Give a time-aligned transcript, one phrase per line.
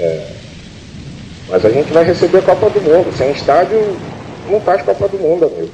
[0.00, 0.32] É,
[1.48, 3.16] mas a gente vai receber a Copa do Mundo.
[3.16, 3.98] Sem estádio,
[4.48, 5.72] não faz Copa do Mundo, amigo.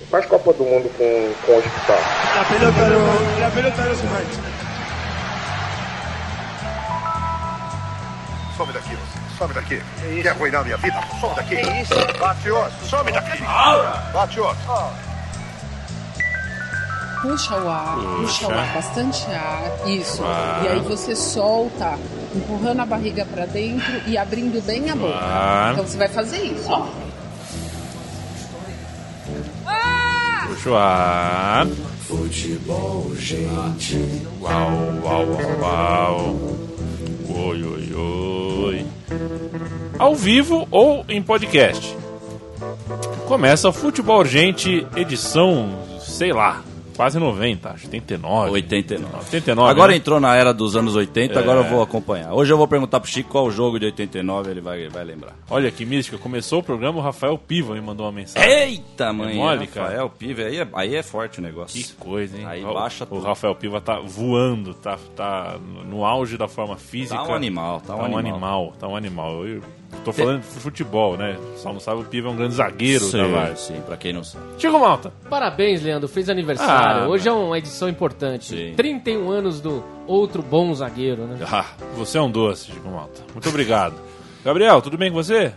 [0.00, 1.98] Não faz Copa do Mundo com, com hospital.
[2.34, 4.64] La pelota no, la pelota no se mancha.
[8.56, 9.36] Some daqui, você.
[9.38, 9.82] Some daqui.
[10.22, 11.00] Quer arruinar minha vida?
[11.20, 11.56] Some daqui.
[11.56, 11.94] Que isso?
[12.18, 12.86] Bate outro.
[12.86, 13.42] Some daqui.
[14.12, 14.64] Bate outro.
[17.20, 19.88] Puxa o ar, puxa, o ar, bastante ar.
[19.88, 20.22] Isso.
[20.62, 21.98] E aí você solta,
[22.34, 25.14] empurrando a barriga pra dentro e abrindo bem a boca.
[25.14, 25.72] Ar.
[25.72, 26.86] Então você vai fazer isso, ó.
[30.46, 31.66] Puxa o ar.
[32.06, 33.98] Futebol, gente.
[34.40, 34.70] Uau,
[35.02, 36.36] uau, uau, uau.
[37.48, 38.86] Oi, oi, oi.
[39.98, 41.96] Ao vivo ou em podcast.
[43.26, 46.62] Começa o Futebol Urgente, edição, sei lá,
[46.96, 48.50] quase 90, acho, 89.
[48.50, 49.16] 89.
[49.32, 49.70] 89.
[49.70, 49.96] Agora né?
[49.98, 51.38] entrou na era dos anos 80, É.
[51.42, 52.32] agora eu vou acompanhar.
[52.32, 55.32] Hoje eu vou perguntar pro Chico qual o jogo de 89 ele vai, vai lembrar.
[55.50, 58.48] Olha que mística, começou o programa, o Rafael Piva me mandou uma mensagem.
[58.48, 59.32] Eita, mãe!
[59.32, 59.66] É mole.
[59.66, 61.82] Rafael Pive, aí é, aí é forte o negócio.
[61.82, 62.44] Que coisa, hein?
[62.46, 63.22] Aí O- baixa O tudo.
[63.26, 65.56] Rafael Piva tá voando, tá, tá
[65.88, 67.16] no auge da forma física.
[67.22, 68.72] Tá um animal, tá um animal.
[68.78, 69.46] Tá um animal.
[69.46, 69.62] Eu
[70.04, 71.36] tô falando de futebol, né?
[71.56, 73.72] Só não sabe, o Piva é um grande zagueiro sim, da Varsa.
[73.72, 74.44] sim, pra quem não sabe.
[74.58, 75.12] Chico Malta.
[75.28, 76.08] Parabéns, Leandro.
[76.08, 77.04] Fez aniversário.
[77.04, 78.46] Ah, Hoje é uma edição importante.
[78.46, 78.74] Sim.
[78.76, 81.38] 31 anos do outro bom zagueiro, né?
[81.50, 83.22] Ah, você é um doce, Chico Malta.
[83.32, 83.94] Muito obrigado.
[84.44, 85.52] Gabriel, tudo bem com você?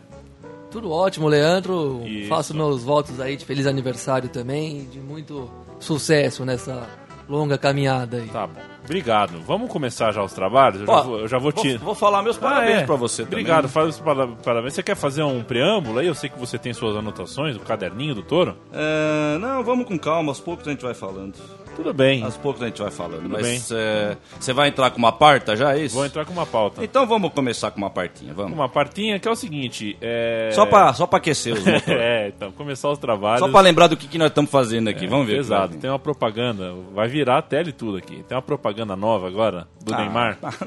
[0.71, 2.01] Tudo ótimo, Leandro.
[2.05, 2.29] Isso.
[2.29, 5.49] Faço meus votos aí de feliz aniversário também e de muito
[5.79, 6.87] sucesso nessa
[7.27, 8.27] longa caminhada aí.
[8.27, 8.59] Tá bom.
[8.87, 9.39] Obrigado.
[9.45, 10.79] Vamos começar já os trabalhos?
[10.79, 11.75] Eu já vou, eu já vou te.
[11.77, 12.85] Vou falar meus parabéns Ah, é.
[12.85, 13.39] pra você também.
[13.41, 14.73] Obrigado, faz os para- parabéns.
[14.75, 16.07] Você quer fazer um preâmbulo aí?
[16.07, 18.55] Eu sei que você tem suas anotações, o caderninho do touro.
[18.71, 21.33] É, não, vamos com calma, aos poucos a gente vai falando.
[21.77, 22.23] Tudo bem.
[22.23, 23.21] Aos poucos a gente vai falando.
[23.21, 25.93] Tudo Mas é, você vai entrar com uma parta já, é isso?
[25.93, 26.83] Vou entrar com uma pauta.
[26.83, 28.51] Então vamos começar com uma partinha, vamos.
[28.51, 29.95] Uma partinha que é o seguinte.
[30.01, 30.49] É...
[30.53, 33.41] Só, pra, só pra aquecer os é, então, começar os trabalhos.
[33.41, 35.37] Só pra lembrar do que, que nós estamos fazendo aqui, vamos ver.
[35.37, 38.23] Exato, tem uma propaganda, vai virar a tele e tudo aqui.
[38.27, 40.39] Tem uma propaganda nova agora, do Ah, Neymar.
[40.41, 40.51] ah,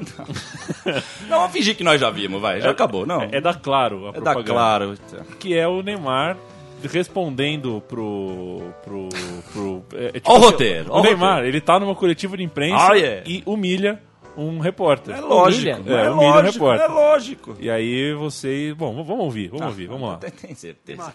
[0.87, 0.93] não.
[1.27, 2.61] não, vamos fingir que nós já vimos, vai.
[2.61, 3.23] Já acabou, não.
[3.23, 4.43] É, é da Claro a É da propaganda.
[4.53, 4.93] Claro.
[5.39, 6.37] Que é o Neymar
[6.87, 8.71] respondendo pro.
[8.83, 9.09] pro.
[9.53, 11.47] pro é, é Ó o assim, roteiro, ó O o Neymar, roteiro.
[11.49, 13.23] ele tá numa coletiva de imprensa Ah, yeah.
[13.29, 14.01] e humilha
[14.37, 15.15] um repórter.
[15.15, 15.77] É lógico.
[15.81, 15.93] Humilha?
[15.93, 16.85] É, É, humilha o lógico, repórter.
[16.85, 17.57] é lógico.
[17.59, 18.73] E aí você.
[18.77, 20.17] Bom, vamos ouvir, vamos ouvir, vamos lá.
[20.17, 21.13] Tem, certeza.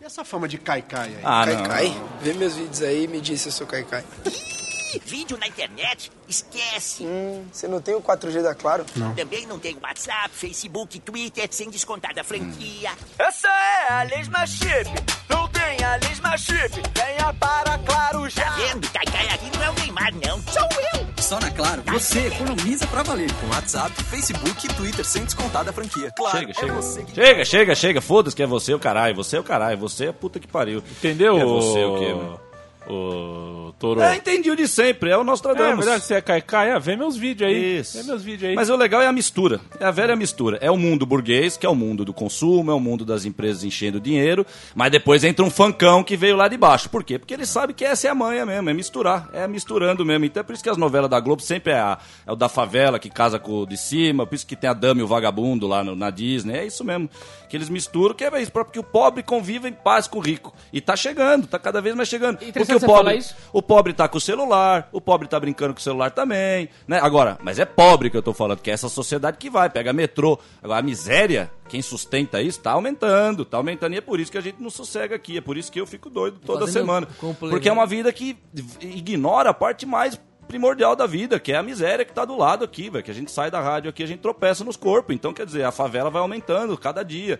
[0.00, 1.20] E essa fama de caicai aí?
[1.24, 1.54] Ah, não.
[1.56, 1.96] Caicai?
[2.22, 3.66] Vê meus vídeos aí e me diz se eu sou
[5.04, 6.10] Vídeo na internet?
[6.28, 7.04] Esquece.
[7.04, 8.84] Hum, você não tem o 4G da Claro?
[9.16, 12.90] Também não tem WhatsApp, Facebook, Twitter, sem descontar da franquia.
[13.18, 14.90] Essa é a Lesma Chip.
[15.28, 16.80] Não tem a Lesma Chip.
[16.94, 18.44] Venha para Claro já.
[18.44, 18.88] Tá vendo?
[18.90, 20.40] Caicai aqui não é o Neymar, não.
[20.52, 21.06] Sou eu.
[21.22, 25.72] Só na Claro, você economiza pra valer com WhatsApp, Facebook e Twitter sem descontar da
[25.72, 26.10] franquia.
[26.16, 26.72] Claro, Chega, é chega.
[26.72, 28.00] você que Chega, chega, chega.
[28.00, 29.14] Foda-se que é você o caralho.
[29.16, 29.76] Você é o caralho.
[29.78, 30.78] Você é a puta que pariu.
[30.78, 31.36] Entendeu?
[31.38, 32.47] É você o quê, meu?
[32.92, 34.00] O Toro.
[34.00, 35.10] É, entendi o de sempre.
[35.10, 35.76] É o É Nostradamus.
[35.84, 36.70] verdade que você é Kaikai?
[36.72, 37.78] Ah, vê meus vídeos aí.
[37.80, 37.98] Isso.
[37.98, 38.54] Vê meus vídeos aí.
[38.56, 39.60] Mas o legal é a mistura.
[39.78, 40.58] É a velha mistura.
[40.60, 43.62] É o mundo burguês, que é o mundo do consumo, é o mundo das empresas
[43.64, 44.44] enchendo dinheiro,
[44.74, 46.88] mas depois entra um fancão que veio lá de baixo.
[46.88, 47.18] Por quê?
[47.18, 50.24] Porque ele sabe que essa é a manha mesmo, é misturar, é misturando mesmo.
[50.24, 52.48] Então é por isso que as novelas da Globo sempre é, a- é o da
[52.48, 55.06] favela que casa com o de cima, por isso que tem a dama e o
[55.06, 56.54] vagabundo lá no- na Disney.
[56.58, 57.08] É isso mesmo.
[57.48, 60.20] Que eles misturam, que é isso, para que o pobre conviva em paz com o
[60.20, 60.54] rico.
[60.72, 62.38] E tá chegando, tá cada vez mais chegando.
[62.38, 65.82] Porque o pobre, o pobre tá com o celular, o pobre tá brincando com o
[65.82, 66.98] celular também, né?
[67.00, 69.92] Agora, mas é pobre que eu tô falando, que é essa sociedade que vai, pega
[69.92, 70.38] metrô.
[70.62, 73.94] Agora, a miséria, quem sustenta isso, tá aumentando, tá aumentando.
[73.94, 75.86] E é por isso que a gente não sossega aqui, é por isso que eu
[75.86, 77.08] fico doido toda Fazendo semana.
[77.38, 78.36] Porque é uma vida que
[78.80, 80.18] ignora a parte mais
[80.48, 83.04] primordial da vida, que é a miséria que tá do lado aqui, velho.
[83.04, 85.14] Que a gente sai da rádio aqui, a gente tropeça nos corpos.
[85.14, 87.38] Então, quer dizer, a favela vai aumentando cada dia.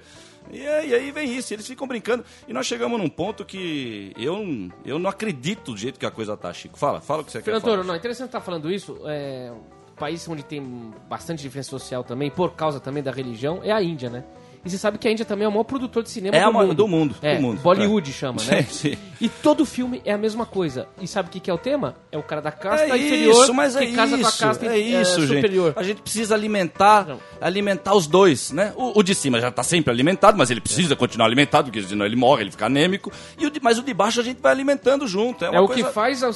[0.50, 2.24] E, aí- e aí vem isso, eles ficam brincando.
[2.46, 4.36] E nós chegamos num ponto que eu,
[4.84, 6.78] eu não acredito do jeito que a coisa tá, Chico.
[6.78, 7.76] Fala, fala o que você quer Fernando falar.
[7.76, 8.98] Toro, não, interessante estar falando isso.
[9.06, 13.72] É, um país onde tem bastante diferença social também, por causa também da religião, é
[13.72, 14.24] a Índia, né?
[14.68, 16.46] E você sabe que a Índia também é o maior produtor de cinema É do,
[16.48, 16.74] a mundo.
[16.74, 17.60] do mundo, É, do mundo.
[17.60, 18.12] Bollywood É.
[18.12, 18.62] chama, né?
[18.62, 18.98] Sim, sim.
[19.20, 20.86] E todo filme é a mesma coisa.
[21.00, 21.96] E sabe o que, que é o tema?
[22.12, 24.48] É o cara da casta É inferior isso, mas é que casa isso, com a
[24.48, 25.36] casta é isso, gente.
[25.36, 25.72] superior.
[25.76, 27.18] A gente precisa alimentar, Não.
[27.40, 28.72] Alimentar os dois, né?
[28.76, 32.04] O, o de cima já tá sempre alimentado, mas ele precisa continuar alimentado, porque senão
[32.06, 33.10] ele morre, ele fica anêmico.
[33.38, 35.44] E o de, mas o de baixo a gente vai alimentando junto.
[35.44, 35.84] É, É o coisa...
[35.84, 36.30] que faz a,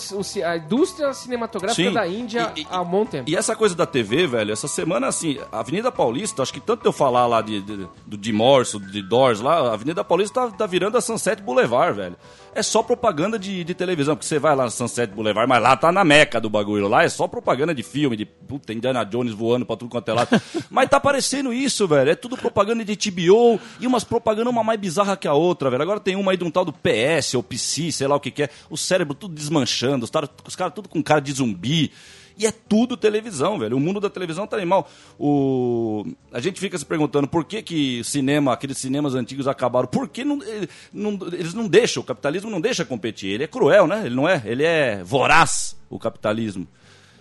[0.50, 1.94] a indústria cinematográfica Sim.
[1.94, 3.28] da Índia E- e- há um bom tempo.
[3.30, 6.84] E essa coisa da TV, velho, essa semana, assim, a Avenida Paulista, acho que tanto
[6.86, 10.66] eu falar lá de, de- do Dimorso, de Doors lá, a Avenida Paulista tá, tá
[10.66, 12.16] virando a Sunset Boulevard, velho.
[12.54, 14.14] É só propaganda de, de televisão.
[14.14, 16.88] Porque você vai lá no Sunset Boulevard, mas lá tá na meca do bagulho.
[16.88, 20.14] Lá é só propaganda de filme, de puta, Indiana Jones voando pra tudo quanto é
[20.14, 20.42] lado.
[20.70, 22.10] mas tá parecendo isso, velho.
[22.10, 25.82] É tudo propaganda de TBO e umas propaganda uma mais bizarra que a outra, velho.
[25.82, 28.30] Agora tem uma aí de um tal do PS ou PC, sei lá o que
[28.30, 28.48] que é.
[28.68, 31.92] O cérebro tudo desmanchando, os caras os caras tudo com cara de zumbi.
[32.38, 33.76] E é tudo televisão, velho.
[33.76, 34.88] O mundo da televisão tá animal.
[35.18, 36.04] O...
[36.32, 39.86] A gente fica se perguntando por que, que cinema, aqueles cinemas antigos acabaram.
[39.86, 43.30] Por que não, eh, não- eles não deixam, o capitalismo não deixa competir.
[43.30, 44.02] Ele é cruel, né?
[44.06, 44.42] Ele não é.
[44.44, 46.66] Ele é voraz, o capitalismo.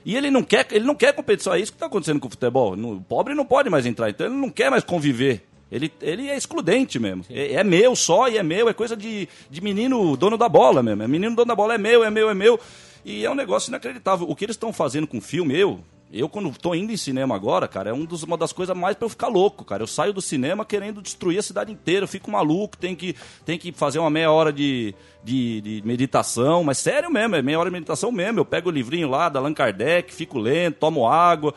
[0.05, 1.53] E ele não quer, ele não quer competição.
[1.53, 2.73] É isso que está acontecendo com o futebol.
[2.73, 5.45] O pobre não pode mais entrar, então ele não quer mais conviver.
[5.71, 7.23] Ele, ele é excludente mesmo.
[7.29, 10.83] É, é meu só e é meu, é coisa de, de menino dono da bola
[10.83, 11.03] mesmo.
[11.03, 12.59] É menino dono da bola, é meu, é meu, é meu.
[13.03, 14.27] E é um negócio inacreditável.
[14.29, 15.79] O que eles estão fazendo com o filme, eu,
[16.13, 18.95] eu quando tô indo em cinema agora, cara, é um dos- uma das coisas mais
[18.95, 19.81] pra eu ficar louco, cara.
[19.83, 23.15] Eu saio do cinema querendo destruir a cidade inteira, eu fico maluco, tem que,
[23.45, 24.93] tem que fazer uma meia hora de,
[25.23, 28.39] de, de meditação, mas sério mesmo, é meia hora de meditação mesmo.
[28.39, 31.53] Eu pego o livrinho lá da Allan Kardec, fico lendo, tomo água.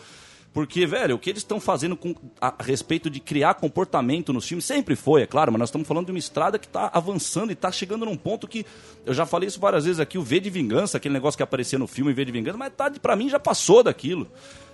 [0.55, 4.47] Porque, velho, o que eles estão fazendo com, a, a respeito de criar comportamento nos
[4.47, 7.51] filmes sempre foi, é claro, mas nós estamos falando de uma estrada que está avançando
[7.51, 8.65] e está chegando num ponto que.
[9.05, 11.77] Eu já falei isso várias vezes aqui, o V de Vingança, aquele negócio que aparecia
[11.77, 14.31] no filme V de Vingança, mas tá, pra mim já passou daquilo.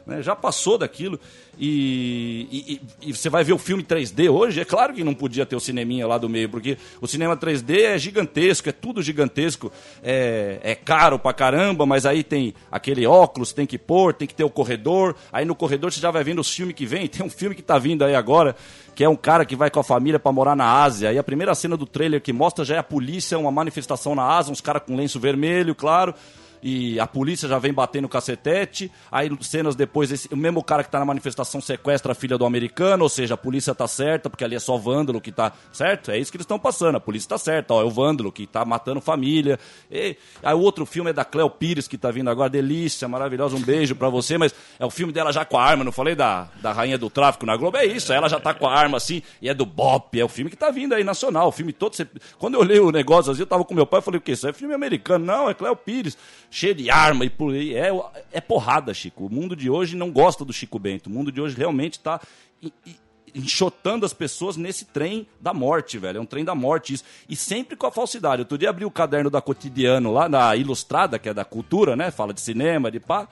[0.06, 1.19] Né, Já passou daquilo.
[1.58, 5.44] E, e- e- você vai ver o filme 3D hoje, é claro que não podia
[5.44, 9.70] ter o cineminha lá do meio, porque o cinema 3D é gigantesco, é tudo gigantesco,
[10.02, 14.35] é, é caro pra caramba, mas aí tem aquele óculos, tem que pôr, tem que
[14.35, 17.25] ter o corredor, aí no corredor você já vai vendo os filmes que vem, tem
[17.25, 18.56] um filme que tá vindo aí agora,
[18.94, 21.23] que é um cara que vai com a família pra morar na Ásia, e a
[21.23, 24.62] primeira cena do trailer que mostra já é a polícia, uma manifestação na Ásia, uns
[24.62, 26.14] caras com lenço vermelho, claro,
[26.62, 28.90] e a polícia já vem batendo o cacetete.
[29.10, 32.44] Aí, cenas depois, esse, o mesmo cara que tá na manifestação sequestra a filha do
[32.44, 36.10] americano, ou seja, a polícia tá certa, porque ali é só vândalo que tá certo.
[36.10, 36.96] É isso que eles estão passando.
[36.96, 39.58] A polícia tá certa, ó, é o vândalo que tá matando família.
[39.90, 43.56] E, aí, o outro filme é da Cleo Pires, que tá vindo agora, delícia, maravilhosa,
[43.56, 46.14] um beijo pra você, mas é o filme dela já com a arma, não falei
[46.14, 47.76] da, da rainha do tráfico na Globo?
[47.76, 50.28] É isso, ela já tá com a arma assim, e é do Bop, é o
[50.28, 51.94] filme que tá vindo aí, nacional, o filme todo.
[51.96, 52.06] você-
[52.38, 54.32] Quando eu olhei o negócio assim, eu tava com meu pai, eu falei, o que?
[54.32, 55.24] Isso é filme americano?
[55.24, 56.16] Não, é Cleo Pires,
[56.50, 57.75] cheio de arma e por aí.
[57.75, 57.91] É,
[58.32, 59.26] é porrada, Chico.
[59.26, 61.06] O mundo de hoje não gosta do Chico Bento.
[61.06, 62.20] O mundo de hoje realmente tá
[62.61, 62.97] e- e-
[63.32, 66.19] enxotando as pessoas nesse trem da morte, velho.
[66.19, 67.05] É um trem da morte isso.
[67.29, 68.43] E sempre com a falsidade.
[68.43, 72.11] Outro dia abri o caderno da Cotidiano lá, na Ilustrada, que é da cultura, né?
[72.11, 73.29] Fala de cinema, de pá.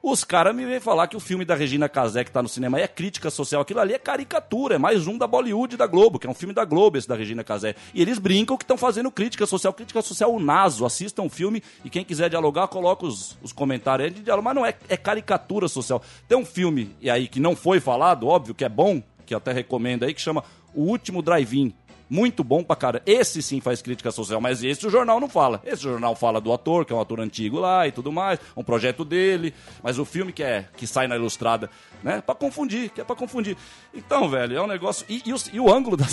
[0.00, 2.78] Os caras me vêm falar que o filme da Regina Casé que tá no cinema
[2.78, 3.62] é crítica social.
[3.62, 6.54] Aquilo ali é caricatura, é mais um da Bollywood da Globo, que é um filme
[6.54, 7.74] da Globo esse da Regina Casé.
[7.92, 9.72] E eles brincam que estão fazendo crítica social.
[9.72, 10.86] Crítica social o naso.
[10.86, 14.44] Assistam o filme e quem quiser dialogar, coloca os, os comentários aí de diálogo.
[14.44, 16.00] Mas não é, é caricatura social.
[16.28, 19.50] Tem um filme e aí que não foi falado, óbvio, que é bom, que até
[19.52, 21.74] recomendo aí, que chama O Último Drive-In.
[22.08, 23.02] Muito bom pra cara.
[23.04, 25.60] Esse sim faz crítica social, mas esse o jornal não fala.
[25.64, 28.62] Esse jornal fala do ator, que é um ator antigo lá e tudo mais, um
[28.62, 31.70] projeto dele, mas o filme que é que sai na ilustrada,
[32.02, 32.20] né?
[32.20, 33.56] Pra confundir, que é pra confundir.
[33.94, 35.04] Então, velho, é um negócio.
[35.08, 35.96] E, e e o ângulo.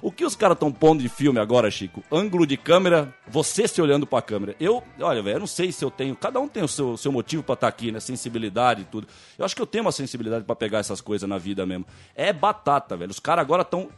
[0.00, 2.02] O que os caras estão pondo de filme agora, Chico?
[2.10, 4.54] Ângulo de câmera, você se olhando pra câmera.
[4.60, 6.14] Eu, olha, velho, eu não sei se eu tenho.
[6.14, 8.00] Cada um tem o seu, seu motivo pra estar aqui, né?
[8.00, 9.06] Sensibilidade e tudo.
[9.36, 11.86] Eu acho que eu tenho uma sensibilidade pra pegar essas coisas na vida mesmo.
[12.14, 13.10] É batata, velho.
[13.10, 13.88] Os caras agora estão.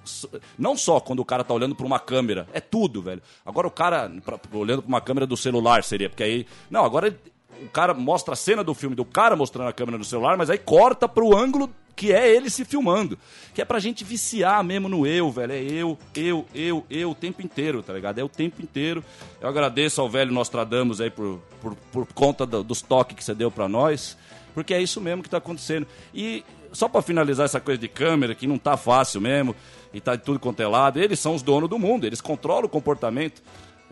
[0.59, 3.23] Não só quando o cara tá olhando pra uma câmera, é tudo, velho.
[3.47, 6.47] Agora o cara, pra- olhando pra uma câmera do celular, seria, porque aí.
[6.69, 7.17] Não, agora
[7.63, 10.51] o cara mostra a cena do filme do cara mostrando a câmera no celular, mas
[10.51, 13.19] aí corta pro ângulo que é ele se filmando.
[13.53, 15.53] Que é pra gente viciar mesmo no eu, velho.
[15.53, 18.19] É eu, eu, eu, eu o tempo inteiro, tá ligado?
[18.19, 19.05] É o tempo inteiro.
[19.41, 23.35] Eu agradeço ao velho Nostradamus aí por, por, por conta do- dos toques que você
[23.35, 24.17] deu pra nós.
[24.55, 25.87] Porque é isso mesmo que tá acontecendo.
[26.15, 29.55] E só pra finalizar essa coisa de câmera, que não tá fácil mesmo,
[29.93, 32.65] e tá de tudo quanto é lado, eles são os donos do mundo, eles controlam
[32.65, 33.43] o comportamento.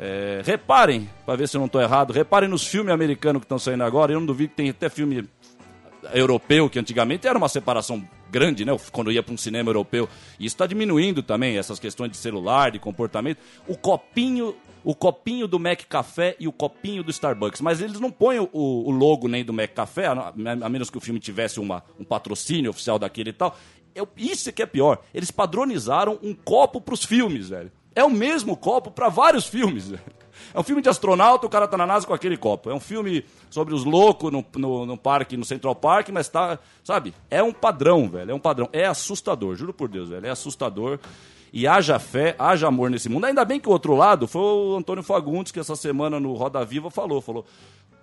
[0.01, 3.59] É, reparem, pra ver se eu não tô errado, reparem nos filmes americanos que estão
[3.59, 4.13] saindo agora.
[4.13, 5.29] Eu não duvido que tem até filme
[6.13, 8.77] europeu, que antigamente era uma separação grande, né?
[8.93, 10.09] Quando ia para um cinema europeu.
[10.39, 13.39] E isso está diminuindo também, essas questões de celular, de comportamento.
[13.67, 17.61] O copinho, o copinho do Mac Café e o copinho do Starbucks.
[17.61, 20.99] Mas eles não põem o, o logo nem do Mac Café, a, a menos que
[20.99, 23.57] o filme tivesse uma, um patrocínio oficial daquele e tal.
[23.95, 25.01] Eu, isso é que é pior.
[25.13, 27.71] Eles padronizaram um copo para os filmes, velho.
[27.95, 30.19] É o mesmo copo para vários filmes, velho.
[30.55, 32.71] É um filme de astronauta, o cara tá na NASA com aquele copo.
[32.71, 36.59] É um filme sobre os loucos no, no, no parque, no Central Park, mas tá,
[36.83, 37.13] sabe?
[37.31, 38.31] É um padrão, velho.
[38.31, 38.69] É um padrão.
[38.73, 40.27] É assustador, juro por Deus, velho.
[40.27, 40.99] É assustador.
[41.53, 43.25] E haja fé, haja amor nesse mundo.
[43.25, 46.65] Ainda bem que o outro lado foi o Antônio Fagundes, que essa semana no Roda
[46.65, 47.21] Viva falou.
[47.21, 47.45] Falou,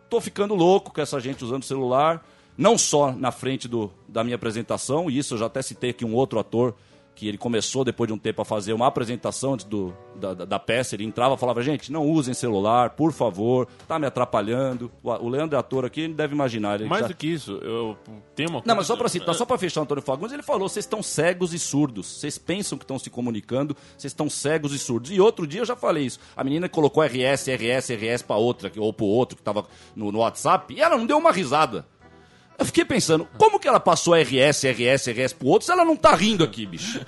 [0.10, 2.24] tô ficando louco com essa gente usando celular.
[2.57, 6.05] Não só na frente do, da minha apresentação, e isso eu já até citei aqui
[6.05, 6.74] um outro ator
[7.13, 10.43] que ele começou depois de um tempo a fazer uma apresentação antes do, da, da,
[10.43, 14.91] da peça, ele entrava e falava, gente, não usem celular, por favor, tá me atrapalhando.
[15.01, 16.81] O, o Leandro é ator aqui, ele deve imaginar.
[16.81, 17.97] Ele Mais já- do que isso, eu
[18.35, 20.67] tenho uma Não, mas só pra citar, só pra fechar o Antônio Fagundes, ele falou,
[20.67, 22.05] vocês estão cegos e surdos.
[22.05, 25.09] Vocês pensam que estão se comunicando, vocês estão cegos e surdos.
[25.09, 26.19] E outro dia eu já falei isso.
[26.35, 30.19] A menina colocou RS, RS, RS pra outra, ou pro outro que tava no, no
[30.19, 31.85] WhatsApp, e ela não deu uma risada.
[32.57, 35.95] Eu fiquei pensando, como que ela passou RS, RS, RS pro outro se ela não
[35.95, 37.00] tá rindo aqui, bicho?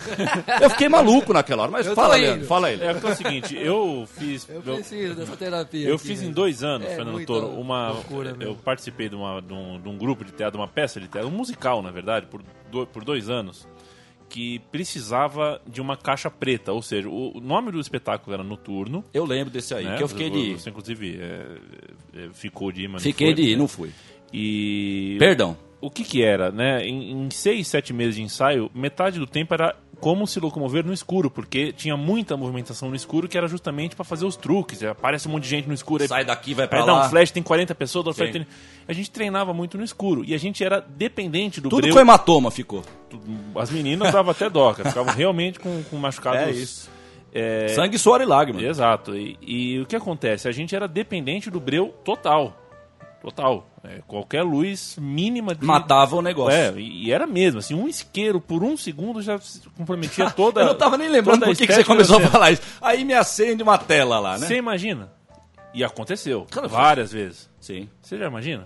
[0.62, 2.80] Eu fiquei maluco naquela hora, mas Eu fala, Leandro, fala aí.
[2.82, 4.48] É, é o seguinte, eu fiz.
[4.50, 5.88] Eu preciso dessa terapia.
[5.88, 6.36] Eu aqui, fiz em velho.
[6.36, 7.92] dois anos, É Fernando Toro, uma.
[7.92, 8.56] loucura eu mesmo.
[8.58, 11.34] participei de, uma, de, um, de um grupo de teatro, uma peça de teatro, um
[11.34, 13.66] musical, na verdade, por, do- por dois anos,
[14.30, 19.04] que precisava de uma caixa preta, ou seja, o, o nome do espetáculo era Noturno.
[19.14, 19.96] Eu lembro desse aí, né?
[19.96, 20.60] que eu fiquei de ir.
[20.60, 21.58] Você, inclusive, é,
[22.26, 23.58] é, ficou de ir, mas Fiquei não foi, de ir, né?
[23.60, 23.92] não fui.
[24.34, 25.16] E.
[25.20, 25.58] Perdão.
[25.80, 26.82] O que que era, né?
[26.86, 30.92] Em, em seis, sete meses de ensaio, metade do tempo era como se locomover no
[30.94, 34.84] escuro, porque tinha muita movimentação no escuro que era justamente pra fazer os truques.
[34.84, 36.04] Aparece um monte de gente no escuro.
[36.04, 37.06] aí- Sai daqui, vai pra Aí dá lá.
[37.06, 38.46] um flash, tem 40 pessoas, dá um flash, tem...
[38.88, 41.94] A gente treinava muito no escuro e a gente era dependente do Tudo breu.
[41.94, 42.84] com hematoma ficou.
[43.56, 44.90] As meninas davam até dó, cara.
[44.90, 46.42] Ficavam realmente com, com machucados.
[46.42, 46.90] É isso.
[47.34, 48.64] é, Sangue, suor e lágrimas.
[48.64, 49.16] Exato.
[49.16, 50.48] E, e o que acontece?
[50.48, 52.56] A gente era dependente do breu total.
[53.22, 53.68] Total.
[53.84, 55.66] É, qualquer luz mínima de...
[55.66, 56.58] Matava o negócio.
[56.58, 57.60] É, e e era mesmo.
[57.60, 61.46] Assim, um isqueiro por um segundo já se comprometia toda Eu não tava nem lembrando
[61.46, 62.62] por que que você começou a falar isso.
[62.82, 64.48] Aí me acende uma tela lá, né?
[64.48, 65.12] Você imagina?
[65.74, 66.46] E aconteceu.
[66.50, 67.50] Cara, várias vezes.
[67.60, 67.90] Sim.
[68.02, 68.64] Você já imagina?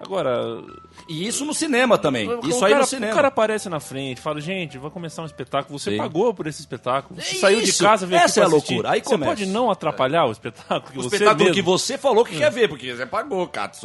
[0.00, 0.62] Agora.
[1.08, 2.26] E isso no cinema também.
[2.28, 3.12] o Isso cara, aí no cinema.
[3.12, 5.78] O cara aparece na frente, fala, gente, vai começar um espetáculo.
[5.78, 5.98] Você Sim.
[5.98, 7.20] pagou por esse espetáculo.
[7.20, 7.84] Você É saiu de isso.
[7.84, 8.72] casa, veio Essa aqui é a assistir.
[8.74, 8.90] loucura.
[8.92, 9.30] Aí você começa.
[9.32, 12.50] pode não atrapalhar o espetáculo que O você espetáculo mesmo- que você falou que quer
[12.50, 13.76] ver, porque você pagou, Cato,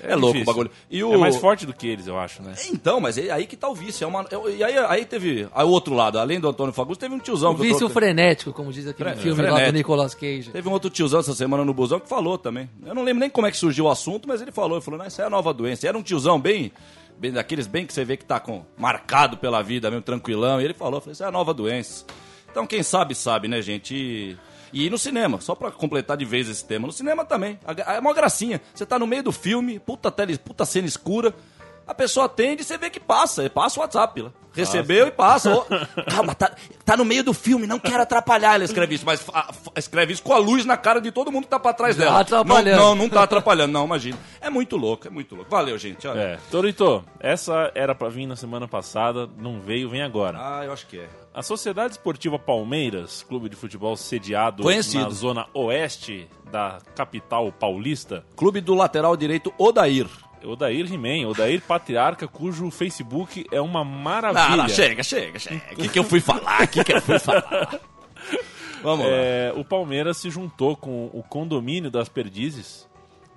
[0.00, 0.10] sumiu.
[0.12, 0.70] É, louco o bagulho.
[0.90, 1.12] E o...
[1.14, 2.54] É mais forte do que eles, eu acho, né?
[2.70, 4.04] Então, mas é aí que tá o vício.
[4.04, 4.22] É uma...
[4.22, 5.48] é- E aí, aí teve.
[5.54, 7.52] Aí o outro lado, além do Antônio Fagundes, teve um tiozão.
[7.52, 9.76] O vício tô- frenético, como diz aquele Fre- filme lá do frenético.
[9.78, 10.50] Nicolas Cage.
[10.50, 12.68] Teve um outro tiozão essa semana no busão que falou também.
[12.84, 14.76] Eu não lembro nem como é que surgiu o assunto, mas ele falou.
[14.78, 15.86] Ele falou, não, isso é a nova doença.
[15.86, 16.70] E era um tiozão bem,
[17.18, 20.60] bem daqueles bem que você vê que tá com, marcado pela vida, mesmo tranquilão.
[20.60, 22.04] E ele falou, falou, isso é a nova doença.
[22.50, 23.94] Então quem sabe, sabe, né, gente?
[23.94, 24.36] E,
[24.72, 26.86] e no cinema, só pra completar de vez esse tema.
[26.86, 27.58] No cinema também.
[27.86, 28.60] É uma gracinha.
[28.74, 31.34] Você tá no meio do filme, puta, tele, puta cena escura.
[31.86, 33.48] A pessoa atende e você vê que passa.
[33.48, 34.32] Passa o WhatsApp lá.
[34.52, 35.50] Recebeu e passa.
[36.10, 36.50] Calma, tá,
[36.84, 38.54] tá no meio do filme, não quero atrapalhar.
[38.54, 41.44] Ela escreve isso, mas fa- escreve isso com a luz na cara de todo mundo
[41.44, 42.20] que tá pra trás Tá dela.
[42.20, 42.76] atrapalhando.
[42.80, 44.18] Não, não, não tá atrapalhando, não, imagina.
[44.40, 45.50] É muito louco, é muito louco.
[45.50, 46.08] Valeu, gente.
[46.08, 46.18] Olha.
[46.18, 46.38] É.
[46.50, 50.38] Torito, essa era pra vir na semana passada, não veio, vem agora.
[50.40, 51.08] Ah, eu acho que é.
[51.34, 55.04] A Sociedade Esportiva Palmeiras, clube de futebol sediado Conhecido.
[55.04, 60.06] na zona oeste da capital paulista, Clube do lateral direito Odair.
[60.44, 64.48] Odair He-Man, Odair Patriarca, cujo Facebook é uma maravilha.
[64.48, 65.62] Não, não, chega, chega, chega.
[65.72, 66.62] O que, que eu fui falar?
[66.64, 67.80] O que, que eu fui falar?
[68.82, 69.12] Vamos lá.
[69.12, 72.86] É, o Palmeiras se juntou com o condomínio das Perdizes,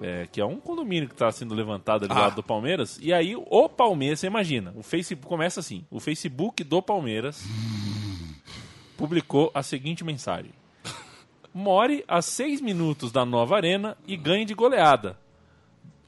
[0.01, 2.23] é, que é um condomínio que está sendo levantado ali do Ah.
[2.23, 2.99] lado do Palmeiras.
[3.01, 7.43] E aí o Palmeiras, você imagina, o Facebook começa assim: o Facebook do Palmeiras
[8.97, 10.51] publicou a seguinte mensagem:
[11.53, 15.17] More a seis minutos da nova arena e ganhe de goleada.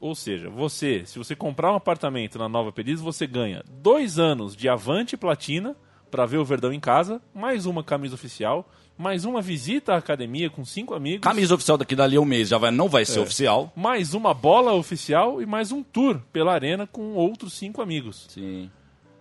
[0.02, 4.56] Ou seja, você, se você comprar um apartamento na Nova Perdizes, você ganha dois anos
[4.56, 5.76] de Avante Platina
[6.10, 8.68] para ver o Verdão em casa, mais uma camisa oficial,
[8.98, 12.48] mais uma visita à academia com cinco amigos, Camisa oficial daqui dali a um mês
[12.48, 13.22] já vai, não vai ser É.
[13.22, 13.72] oficial.
[13.76, 18.26] mais uma bola oficial e mais um tour pela arena com outros cinco amigos.
[18.28, 18.68] Sim.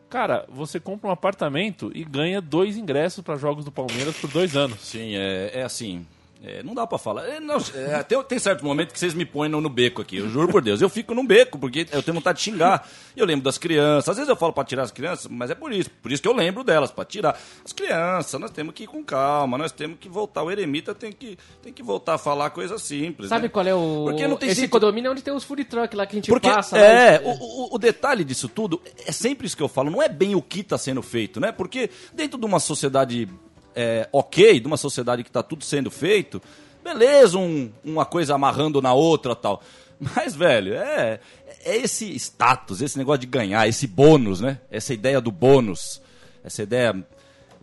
[0.10, 4.58] Cara, você compra um apartamento e ganha dois ingressos para jogos do Palmeiras por dois
[4.58, 4.80] anos.
[4.82, 6.06] Sim, é, é assim.
[6.44, 7.28] É, não dá pra falar.
[7.28, 10.18] É, não, é, tem, tem certo momento que vocês me põem no, no beco aqui.
[10.18, 10.82] Eu juro por Deus.
[10.82, 12.88] Eu fico no beco, porque eu tenho vontade de xingar.
[13.16, 14.10] Eu lembro das crianças.
[14.10, 15.90] Às vezes eu falo pra tirar as crianças, mas é por isso.
[16.02, 17.40] Por isso que eu lembro delas, pra tirar.
[17.64, 20.42] As crianças, nós temos que ir com calma, nós temos que voltar.
[20.42, 23.30] O eremita tem que, tem que voltar a falar coisa simples.
[23.30, 23.50] Sabe né?
[23.50, 24.06] qual é o.
[24.10, 24.72] Porque não tem Esse sentido.
[24.72, 26.78] condomínio é onde tem os food truck lá que a gente Porque, passa.
[26.78, 27.34] é, lá, o,
[27.72, 30.42] o- o detalhe disso tudo é sempre isso que eu falo, não é bem o
[30.42, 31.52] que está sendo feito, né?
[31.52, 33.30] Porque dentro de uma sociedade
[33.76, 36.42] é, ok, de uma sociedade que está tudo sendo feito,
[36.84, 39.62] beleza, um- uma coisa amarrando na outra tal.
[40.00, 41.20] Mas, velho, é,
[41.64, 44.60] é esse status, esse negócio de ganhar, esse bônus, né?
[44.72, 46.02] Essa ideia do bônus,
[46.44, 47.06] essa ideia.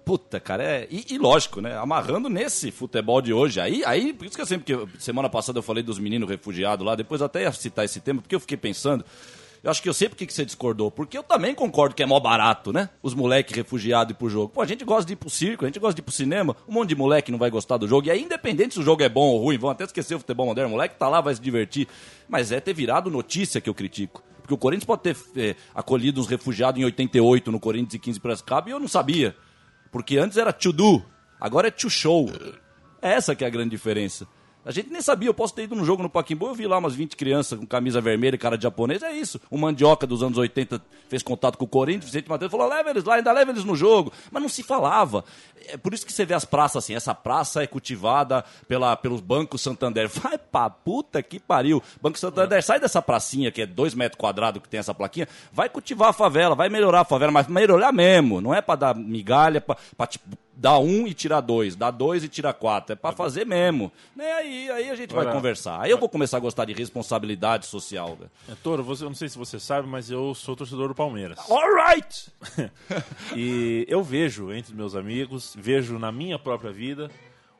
[0.04, 0.88] Puta, cara, é.
[0.90, 1.76] E, e lógico, né?
[1.76, 3.60] Amarrando nesse futebol de hoje.
[3.60, 4.64] Aí, aí, por isso que eu sempre.
[4.76, 8.22] Que semana passada eu falei dos meninos refugiados lá, depois até ia citar esse tema,
[8.22, 9.04] porque eu fiquei pensando.
[9.68, 10.90] Eu acho que eu sei por que você discordou.
[10.90, 12.88] Porque eu também concordo que é mó barato, né?
[13.02, 14.48] Os moleques refugiados pro jogo.
[14.48, 16.56] Pô, a gente gosta de ir pro circo, a gente gosta de ir pro cinema.
[16.66, 18.06] Um monte de moleque não vai gostar do jogo.
[18.06, 20.46] E aí, independente se o jogo é bom ou ruim, vão até esquecer o futebol
[20.46, 20.70] moderno.
[20.70, 21.86] O moleque tá lá, vai se divertir.
[22.26, 24.24] Mas é ter virado notícia que eu critico.
[24.40, 28.20] Porque o Corinthians pode ter eh, acolhido uns refugiados em 88 no Corinthians e 15
[28.20, 29.36] Piracicaba e eu não sabia.
[29.92, 31.02] Porque antes era to do,
[31.38, 32.32] agora é to show.
[33.02, 34.26] Essa que é a grande diferença.
[34.64, 36.76] A gente nem sabia, eu posso ter ido num jogo no Paquimbu, eu vi lá
[36.76, 39.40] umas 20 crianças com camisa vermelha e cara de japonês, é isso.
[39.50, 42.90] O Mandioca dos anos 80 fez contato com o Corinthians, o Vicente Matheus falou, leva
[42.90, 44.12] eles lá, ainda leva eles no jogo.
[44.30, 45.24] Mas não se falava.
[45.68, 49.20] É por isso que você vê as praças assim, essa praça é cultivada pela, pelos
[49.20, 50.08] bancos Santander.
[50.20, 51.82] Vai pra puta que pariu.
[52.02, 55.68] Banco Santander, sai dessa pracinha que é dois metros quadrados que tem essa plaquinha, vai
[55.68, 58.40] cultivar a favela, vai melhorar a favela, mas melhorar mesmo.
[58.40, 62.24] Não é pra dar migalha, pra, pra tipo, dar um e tirar dois, dar dois
[62.24, 62.92] e tirar quatro.
[62.92, 63.92] É pra fazer mesmo.
[64.16, 64.30] Né?
[64.32, 65.80] Aí, aí a gente vai conversar.
[65.80, 68.16] Aí eu vou começar a gostar de responsabilidade social.
[68.16, 68.30] velho.
[68.48, 71.38] É, Toro, você, eu não sei se você sabe, mas eu sou torcedor do Palmeiras.
[71.48, 72.30] Alright!
[73.36, 77.10] e eu vejo entre meus amigos, vejo na minha própria vida,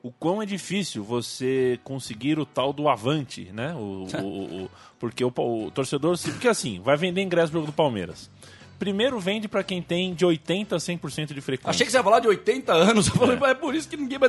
[0.03, 3.75] o quão é difícil você conseguir o tal do avante, né?
[3.75, 5.31] O, o- o- o- porque o,
[5.73, 6.17] torcedor.
[6.17, 8.31] se- Porque assim, vai vender ingresso pro jogo do Palmeiras.
[8.79, 11.71] Primeiro vende pra quem tem de 80% a 100% de frequência.
[11.71, 13.09] Achei que você ia falar de 80 anos.
[13.09, 14.29] Eu falei, é, por isso que ninguém vai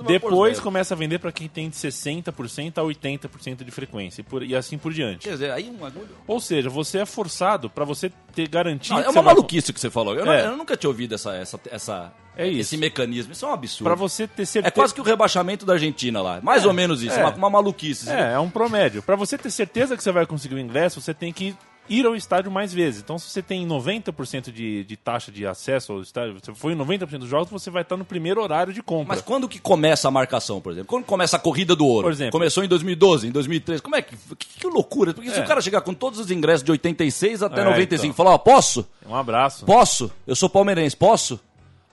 [0.00, 3.70] eu vou pôr Depois começa a vender pra quem tem de 60% a 80% de
[3.70, 5.20] frequência e, por- e assim por diante.
[5.24, 6.08] Quer dizer, aí um agulho.
[6.26, 8.94] Ou seja, você é forçado pra você ter garantia.
[8.96, 10.14] Não, é uma vai- maluquice o que você falou.
[10.14, 10.46] Eu, não- É.
[10.46, 12.60] eu nunca tinha ouvido essa, essa, essa, É isso.
[12.60, 13.32] esse mecanismo.
[13.32, 13.84] Isso é um absurdo.
[13.84, 14.68] Pra você ter certeza.
[14.68, 16.40] É quase que o rebaixamento da Argentina lá.
[16.42, 17.18] Mais É, ou menos isso.
[17.18, 17.24] é.
[17.24, 18.10] Uma, uma maluquice.
[18.10, 19.02] É, é um promédio.
[19.02, 21.54] Pra você ter certeza que você vai conseguir o ingresso, você tem que
[21.88, 23.00] ir ao estádio mais vezes.
[23.02, 26.76] Então, se você tem 90% de, de taxa de acesso ao estádio, você foi em
[26.76, 29.14] 90% dos jogos, você vai estar no primeiro horário de compra.
[29.14, 30.88] Mas quando que começa a marcação, por exemplo?
[30.88, 32.06] Quando começa a corrida do ouro?
[32.06, 32.32] Por exemplo.
[32.32, 33.82] Começou em 2012, em 2013.
[33.82, 34.16] Como é que...
[34.38, 35.12] Que, que loucura.
[35.14, 35.42] Porque se É.
[35.42, 38.16] o cara chegar com todos os ingressos de 86 até É, 95 e então.
[38.16, 38.86] falar, ó, posso?
[39.08, 39.64] Um abraço.
[39.64, 40.10] Posso?
[40.26, 41.40] Eu sou palmeirense, posso?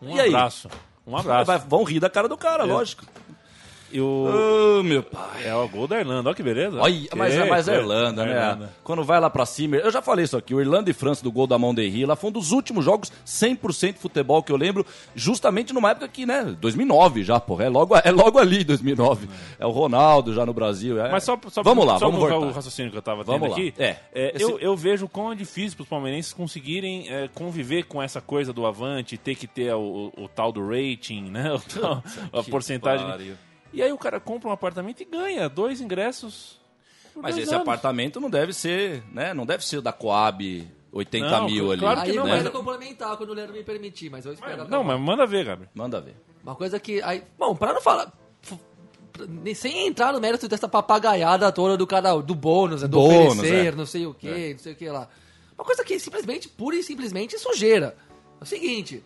[0.02, 0.30] Um e aí?
[0.30, 0.68] abraço.
[1.06, 1.46] Um abraço.
[1.46, 2.66] Vai- vão rir da cara do cara, É.
[2.66, 3.04] lógico.
[3.94, 4.80] E o...
[4.80, 5.46] Ô, meu pai.
[5.46, 6.80] É o gol da Irlanda, olha que beleza.
[6.82, 7.76] Olha, mas, Que mas a coisa.
[7.76, 8.32] Irlanda, né?
[8.32, 8.74] Irlanda.
[8.84, 9.76] Quando vai lá pra cima.
[9.78, 10.54] Eu já falei isso aqui.
[10.56, 13.98] O Irlanda e França do gol da Monderry lá foi um dos últimos jogos 100%
[13.98, 14.84] futebol que eu lembro,
[15.16, 16.56] justamente numa época que, né?
[16.60, 17.66] 2009 já, porra.
[17.66, 19.30] É logo, é logo ali, 2009.
[19.60, 21.00] É o Ronaldo já no Brasil.
[21.00, 23.42] é- Mas só, só vamos lá, só vamos voltar o raciocínio que eu tava Vamos
[23.42, 23.56] tendo lá.
[23.58, 23.74] aqui.
[23.78, 23.98] É,
[24.36, 28.20] esse- eu, eu vejo como é difícil para os palmeirenses conseguirem é, conviver com essa
[28.20, 31.52] coisa do avante, ter que ter o, o- o tal do rating, né?
[32.34, 33.06] A porcentagem.
[33.06, 33.36] pariu.
[33.74, 36.62] E aí o cara compra um apartamento e ganha dois ingressos.
[37.16, 37.62] Mas esse anos.
[37.62, 39.34] apartamento não deve ser, né?
[39.34, 41.80] Não deve ser o da Coab 80 Não, mil ali.
[41.82, 44.34] claro que Aí não, eu mas- vou complementar quando o Leandro me permitir, mas eu
[44.34, 44.68] espero.
[44.68, 45.70] Não, mas manda ver, Gabriel.
[45.76, 46.16] Manda ver.
[46.44, 47.02] Uma coisa que.
[47.02, 48.12] Aí, bom, para não falar.
[49.56, 53.68] Sem entrar no mérito dessa papagaiada toda do cara, do bônus, né, do Bônus, oferecer,
[53.68, 53.76] é.
[53.76, 55.08] não sei o que, não sei o que lá.
[55.56, 57.96] Uma coisa que simplesmente, pura e simplesmente sujeira.
[58.42, 59.04] É o seguinte.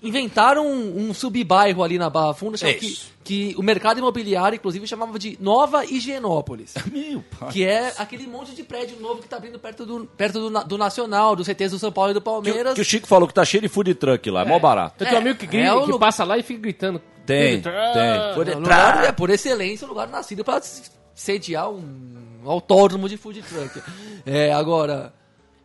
[0.00, 4.86] Inventaram um, um subbairro ali na Barra Funda É que, que o mercado imobiliário, inclusive,
[4.86, 6.74] chamava de Nova Higienópolis.
[6.92, 7.50] Meu pai.
[7.50, 10.78] Que é aquele monte de prédio novo que tá abrindo perto do, perto do, do
[10.78, 12.74] Nacional, dos CTs do São Paulo e do Que, Palmeiras.
[12.74, 15.02] que o Chico falou que tá cheio de food truck lá, é mó barato.
[15.02, 17.02] Eu tenho um amigo que, grita, é o que passa lá e fica gritando.
[17.26, 18.34] Tem, tem.
[18.34, 20.62] Por, lugar, é, por excelência, um lugar nascido para
[21.14, 21.82] sediar um
[22.46, 23.82] autódromo de food truck.
[24.24, 25.12] É, agora.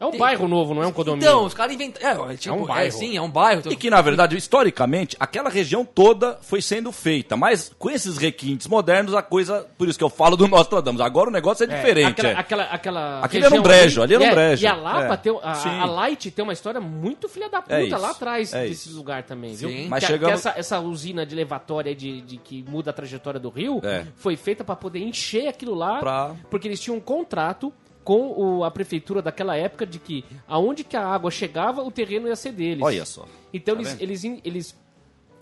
[0.04, 1.28] É um bairro novo, não é um condomínio.
[1.28, 2.30] Então, os caras inventaram.
[2.30, 2.92] É, tipo, um é, bairro.
[2.92, 3.62] sim, é um bairro.
[3.72, 7.36] E que, na verdade, historicamente, aquela região toda foi sendo feita.
[7.38, 9.66] Mas com esses requintes modernos, a coisa.
[9.78, 11.02] Por isso que eu falo do Nostradamus.
[11.02, 12.10] Agora o negócio é, É, diferente.
[12.22, 12.36] Aquela, é.
[12.38, 14.64] aquela, aquela Aquilo era um brejo, ali era um é- brejo.
[14.64, 15.18] E a Lapa É.
[15.18, 15.40] tem.
[15.42, 18.68] A, a Light tem uma história muito filha da puta É isso, lá atrás é
[18.68, 19.70] desse lugar também, viu?
[19.70, 19.88] Sim.
[19.88, 23.40] Mas que, chegamos- que essa, essa usina de levatória de, de que muda a trajetória
[23.40, 24.06] do rio É.
[24.16, 27.72] foi feita para poder encher aquilo lá, Pra- porque eles tinham um contrato
[28.04, 32.28] com o- a prefeitura daquela época de que aonde que a água chegava, o terreno
[32.28, 32.84] ia ser deles.
[32.84, 33.26] Olha só.
[33.54, 34.76] Então Tá eles, eles, eles,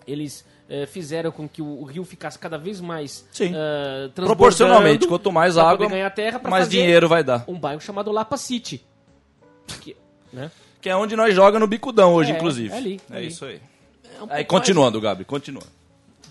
[0.06, 3.52] eles eh, fizeram com que o, o rio ficasse cada vez mais Sim.
[4.14, 7.44] transbordando Proporcionalmente, quanto mais pra água, terra pra mais fazer dinheiro vai dar.
[7.48, 8.84] Um bairro chamado Lapa City.
[9.80, 9.96] Que,
[10.32, 10.50] né?
[10.80, 12.72] Que é onde nós joga no bicudão hoje, É, inclusive.
[12.72, 13.26] é ali, É ali.
[13.28, 13.60] isso aí.
[14.18, 15.62] É um Aí, continuando, Gabi, continua.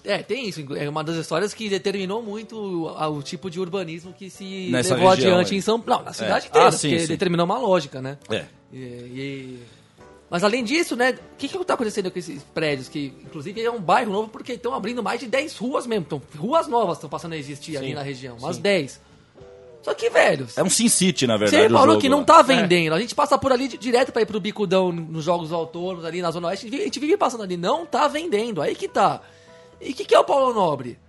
[0.03, 0.61] É, tem isso.
[0.75, 4.69] É uma das histórias que determinou muito o, a- o tipo de urbanismo que se
[4.71, 5.57] Nessa levou região adiante aí.
[5.57, 5.99] em São Paulo.
[6.01, 6.49] Não, na cidade É.
[6.49, 7.07] inteira, Ah, sim, porque sim.
[7.07, 8.17] determinou uma lógica, né?
[8.29, 8.45] É.
[8.73, 9.59] E- e-
[10.29, 12.87] Mas além disso, né, o que que tá acontecendo com esses prédios?
[12.87, 16.05] Que, inclusive, é um bairro novo porque estão abrindo mais de 10 ruas mesmo.
[16.07, 18.37] Então, ruas novas estão passando a existir ali Sim, na região.
[18.37, 18.61] Umas sim.
[18.61, 19.01] 10.
[19.83, 21.63] Só que, velho, É um Sin City, na verdade.
[21.63, 22.93] você falou que não tá vendendo.
[22.93, 26.21] A gente passa por ali di- direto pra ir pro bicudão nos jogos autônomos ali
[26.21, 26.65] na Zona Oeste.
[26.65, 27.57] A gente vive- a gente vive passando ali.
[27.57, 28.61] Não tá vendendo.
[28.61, 29.21] Aí que tá.
[29.81, 30.99] E o que, que é o Paulo Nobre?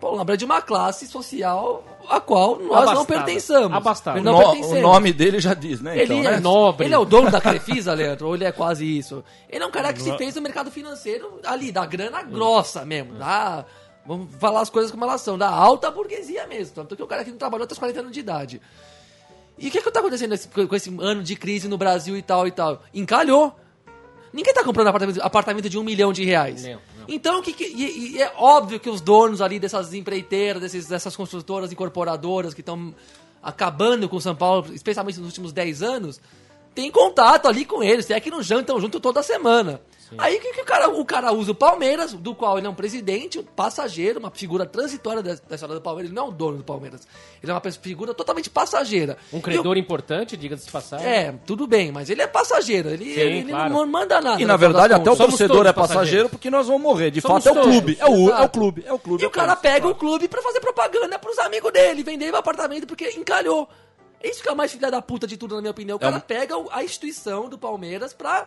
[0.00, 3.04] Paulo Nobre é de uma classe social a qual nós não Abastada.
[3.06, 3.76] pertençamos.
[3.76, 4.20] Abastada.
[4.20, 4.78] O, Não no- pertencemos.
[4.78, 5.98] o nome dele já diz, né?
[5.98, 6.40] Ele, então, é né?
[6.40, 6.86] nobre.
[6.86, 8.26] ele é o dono da Crefisa, Leandro?
[8.28, 9.24] Ou ele é quase isso?
[9.48, 13.14] Ele é um cara que se fez no mercado financeiro ali, da grana grossa mesmo.
[13.14, 13.64] Da,
[14.06, 16.74] vamos falar as coisas como elas são, da alta burguesia mesmo.
[16.74, 18.60] Tanto que o cara que não trabalhou até os 40 anos de idade.
[19.58, 22.22] E o que que tá acontecendo esse- com esse ano de crise no Brasil e
[22.22, 22.82] tal e tal?
[22.92, 23.54] Encalhou.
[24.32, 26.64] Ninguém tá comprando apartamento, apartamento de um milhão de reais.
[26.64, 26.78] Não.
[27.08, 31.14] Então, que, que- e, e é óbvio que os donos ali dessas empreiteiras, desses, dessas
[31.16, 32.94] construtoras incorporadoras que estão
[33.42, 36.20] acabando com São Paulo, especialmente nos últimos 10 anos,
[36.74, 39.80] tem contato ali com eles, é que não jantam junto toda semana.
[40.18, 42.70] Aí o que, que o, cara, o cara usa o Palmeiras, do qual ele é
[42.70, 46.10] um presidente, um passageiro, uma figura transitória da, da história do Palmeiras.
[46.10, 47.06] Ele não é o dono do Palmeiras.
[47.42, 49.16] Ele é uma figura totalmente passageira.
[49.32, 51.06] Um credor importante, diga-se de passagem.
[51.06, 52.90] É, tudo bem, mas ele é passageiro.
[52.90, 53.72] Ele, Sim, ele claro.
[53.72, 54.40] não manda nada.
[54.40, 57.10] E na verdade até o torcedor é passageiro porque nós vamos morrer.
[57.10, 57.96] De Somos fato é o clube.
[58.00, 58.84] É o, é o clube.
[58.86, 59.22] É o clube.
[59.22, 59.62] E é o cara clube.
[59.62, 63.68] pega o clube pra fazer propaganda pros amigos dele, vender o apartamento porque encalhou.
[64.22, 65.96] É isso que é o mais filha da puta de tudo, na minha opinião.
[65.96, 68.46] O cara um- pega a instituição do Palmeiras pra.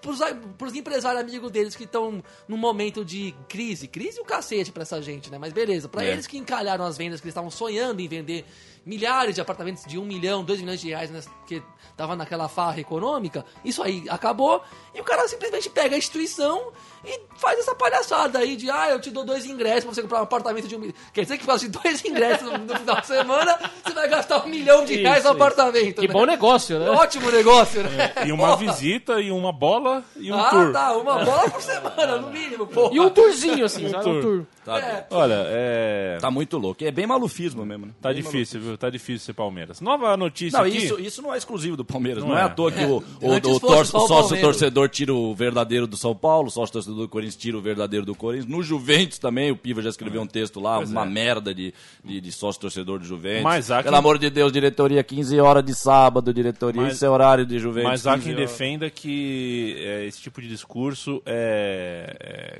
[0.00, 0.18] Pros,
[0.56, 3.86] pros empresários amigos deles que estão num momento de crise.
[3.86, 5.36] Crise o cacete pra essa gente, né?
[5.38, 5.88] Mas beleza.
[5.88, 6.12] Pra É.
[6.12, 8.44] eles que encalharam as vendas, que eles estavam sonhando em vender
[8.84, 11.62] milhares de apartamentos de um milhão, dois milhões de reais, né, que
[11.96, 14.62] tava naquela farra econômica, isso aí acabou.
[14.94, 16.72] E o cara simplesmente pega a instituição
[17.04, 20.20] e faz essa palhaçada aí de, ah, eu te dou dois ingressos pra você comprar
[20.20, 20.94] um apartamento de um milhão.
[21.12, 24.84] Quer dizer que faz dois ingressos no, final de semana, você vai gastar um milhão
[24.84, 25.36] de Isso, reais no isso.
[25.42, 26.00] apartamento.
[26.00, 26.12] Que né?
[26.12, 26.90] bom negócio, né?
[26.90, 28.12] Ótimo negócio, né?
[28.26, 28.72] E uma Porra.
[28.72, 30.72] visita, e uma bola, e um ah, tour.
[30.72, 32.90] tá, uma bola por semana, no mínimo, pô.
[32.92, 34.04] E um tourzinho, assim, Um sabe?
[34.04, 34.16] tour.
[34.16, 34.46] Um tour.
[34.64, 35.06] Tá, É.
[35.10, 36.18] Olha, é...
[36.20, 36.84] tá muito louco.
[36.84, 37.92] É bem malufismo mesmo, né?
[38.00, 38.69] Tá Bem difícil, viu?
[38.76, 39.80] Tá difícil ser Palmeiras.
[39.80, 40.76] Nova notícia Não, aqui.
[40.78, 42.22] isso, isso não é exclusivo do Palmeiras.
[42.22, 42.42] Não, Não é.
[42.42, 42.44] é.
[42.44, 44.40] à toa que o, o, o, tor- o o sócio Palmeiras.
[44.40, 48.04] torcedor tira o verdadeiro do São Paulo, o sócio torcedor do Corinthians tira o verdadeiro
[48.06, 48.46] do Corinthians.
[48.50, 51.08] No Juventus também, o Piva já escreveu um texto lá, Pois uma é.
[51.08, 51.72] merda de,
[52.04, 53.42] de, de sócio torcedor do Juventus.
[53.44, 57.04] Mas há Pelo quem- amor de Deus, diretoria, 15 horas de sábado, diretoria, Mas- isso
[57.04, 57.90] é horário de Juventus.
[57.90, 58.50] Mas há 15 quem horas.
[58.50, 62.16] defenda que é, esse tipo de discurso é,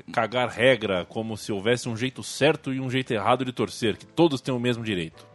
[0.07, 3.97] é cagar regra, como se houvesse um jeito certo e um jeito errado de torcer,
[3.97, 5.25] que todos têm o mesmo direito.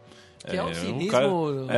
[0.49, 1.27] Que é um cinismo cara,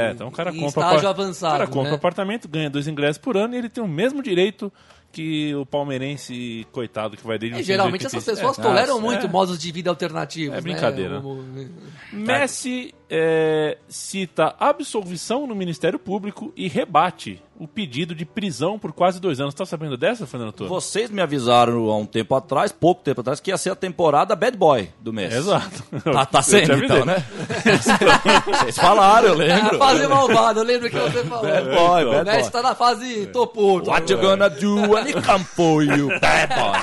[0.02, 1.96] é, então o cara compra estágio avançado, O cara compra né?
[1.96, 4.72] apartamento, ganha dois ingressos por ano e ele tem o mesmo direito
[5.12, 9.02] que o palmeirense coitado que vai desde E um geralmente essas pessoas É, toleram nossa,
[9.02, 9.30] muito é.
[9.30, 10.56] modos de vida alternativos.
[10.58, 11.20] É brincadeira.
[11.20, 11.70] Né?
[12.14, 19.20] Messi é, cita absolvição no Ministério Público e rebate o pedido de prisão por quase
[19.20, 19.54] dois anos.
[19.54, 20.70] Tá sabendo dessa, Fernando Torres?
[20.72, 24.34] Vocês me avisaram há um tempo atrás, pouco tempo atrás, que ia ser a temporada
[24.36, 25.38] Bad Boy do Messi.
[25.38, 25.84] Exato.
[26.04, 27.18] Tá, tá sendo então, né?
[28.46, 29.76] Vocês falaram, eu lembro.
[29.76, 31.44] A fase malvada, eu lembro que você falou.
[31.44, 32.52] Bad boy, o bad Messi boy.
[32.52, 33.82] tá na fase topo.
[33.90, 36.08] What you gonna do when it come for you?
[36.22, 36.80] Bad boy,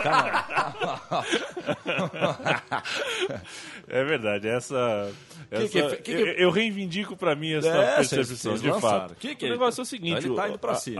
[3.89, 5.11] É verdade, essa.
[5.51, 9.14] essa- que- que- que- eu, eu reivindico pra mim essa É, percepção, de fato.
[9.16, 10.50] Que que- o negócio é o seguinte: tá o-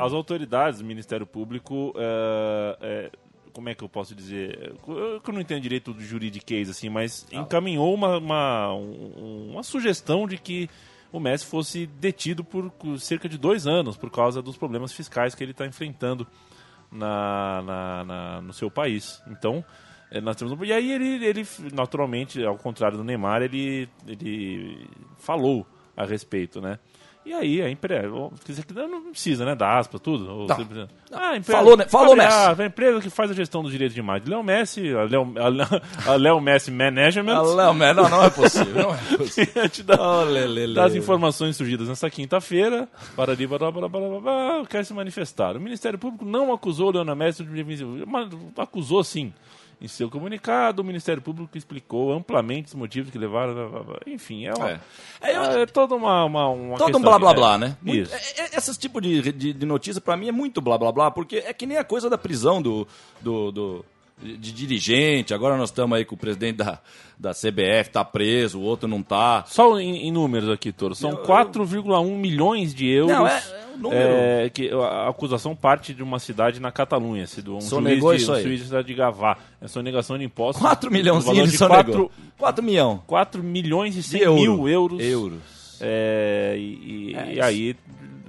[0.00, 1.92] a- as autoridades do Ministério Público.
[1.96, 3.11] é, é,
[3.52, 4.74] como é que eu posso dizer?
[4.87, 10.26] Eu, eu não entendo direito do juridiquês, assim, mas encaminhou uma, uma, um- uma sugestão
[10.26, 10.68] de que
[11.11, 15.42] o Messi fosse detido por cerca de dois anos por causa dos problemas fiscais que
[15.42, 16.26] ele está enfrentando
[16.92, 19.22] na, na- na- no seu país.
[19.29, 19.64] Então,
[20.23, 24.87] nós temos um- e aí ele, ele naturalmente, ao contrário do Neymar, ele, ele
[25.19, 25.66] falou
[25.97, 26.79] a respeito, né?
[27.25, 28.31] E aí a empresa, não
[29.11, 30.47] precisa, né, dar aspas, tudo.
[30.47, 30.62] Você
[31.11, 31.85] Ah, a empresa, Falou, né?
[31.88, 32.62] Falou, Messi.
[32.62, 35.35] A empresa que faz a gestão dos direitos de imagem, Léo Messi, a Léo,
[36.07, 37.35] a Léo- a Messi Management.
[37.37, 39.53] Ah, Léo, mas não, não é possível, não é possível.
[39.55, 40.75] Diante da- Oh, lê, lê, lê.
[40.75, 43.88] das informações surgidas nesta quinta-feira, para ali, blá, blá, blá,
[44.21, 45.57] blá, quer se manifestar.
[45.57, 49.35] O Ministério Público não acusou Leonel Messi de mas acusou sim.
[49.79, 53.53] Em seu comunicado, o Ministério Público explicou amplamente os motivos que levaram.
[53.55, 53.97] blá, blá.
[54.07, 54.81] Enfim, é, uma, É.
[55.21, 57.77] é, é toda uma, uma, uma Todo um blá blá é, blá, né?
[57.83, 58.17] Muito- é-
[58.55, 61.37] é- Esse tipo de, de, de notícia pra mim é muito blá blá blá, porque
[61.37, 62.89] é que nem a coisa da prisão do,
[63.21, 63.85] do, do-
[64.19, 65.35] de, de dirigente.
[65.35, 66.79] Agora nós estamos aí com o presidente da,
[67.19, 69.45] da CBF, tá preso, o outro não tá.
[69.47, 70.95] Só em, em números aqui, Toro.
[70.95, 73.12] São 4,1 milhões de euros.
[73.15, 73.43] Não, é-
[73.85, 77.61] é um é, que a acusação parte de uma cidade na Catalunha, se do um
[77.61, 78.43] Sonegou juiz de, isso um aí.
[78.43, 79.37] juiz de cidade de Gavá.
[79.61, 80.62] É sonegação de impostos.
[80.62, 82.12] 4 no milhãozinhos valor ele de só 4, negou.
[82.39, 83.03] 4 milhão.
[83.07, 84.41] 4 milhões e 100 euro.
[84.41, 85.03] mil euros.
[85.03, 85.79] Euros.
[85.81, 87.77] É, e, É e aí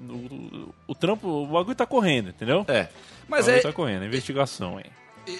[0.09, 2.65] o, o trampo, o bagulho tá correndo, entendeu?
[2.67, 2.87] É.
[3.27, 4.85] Mas o bagulho é, tá correndo, a investigação, hein?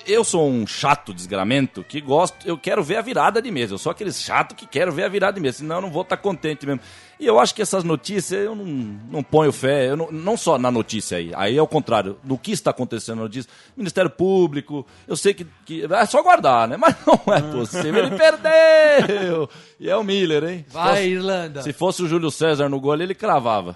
[0.06, 3.74] eu sou um chato desgramento que gosto, eu quero ver a virada de mesa.
[3.74, 6.02] Eu sou aquele chato que quero ver a virada de mesa, senão eu não vou
[6.02, 6.82] estar contente mesmo.
[7.20, 10.58] E eu acho que essas notícias eu não, não ponho fé, eu não, não só
[10.60, 13.50] na notícia aí, aí é o contrário, no que está acontecendo na notícia.
[13.76, 16.78] Ministério Público, eu sei que, que é só guardar, né?
[16.80, 19.50] Mas não é possível, ele perdeu!
[19.80, 20.66] E é o Miller, hein?
[20.70, 21.62] Vai, fosse- Irlanda.
[21.64, 23.76] Se fosse o Júlio César no gol, ele cravava.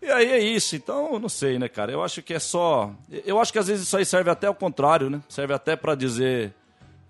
[0.00, 1.90] E aí é isso, então eu não sei, né, cara?
[1.92, 2.92] Eu acho que é só.
[3.26, 5.20] Eu acho que às vezes isso aí serve até ao contrário, né?
[5.28, 6.54] Serve até pra dizer.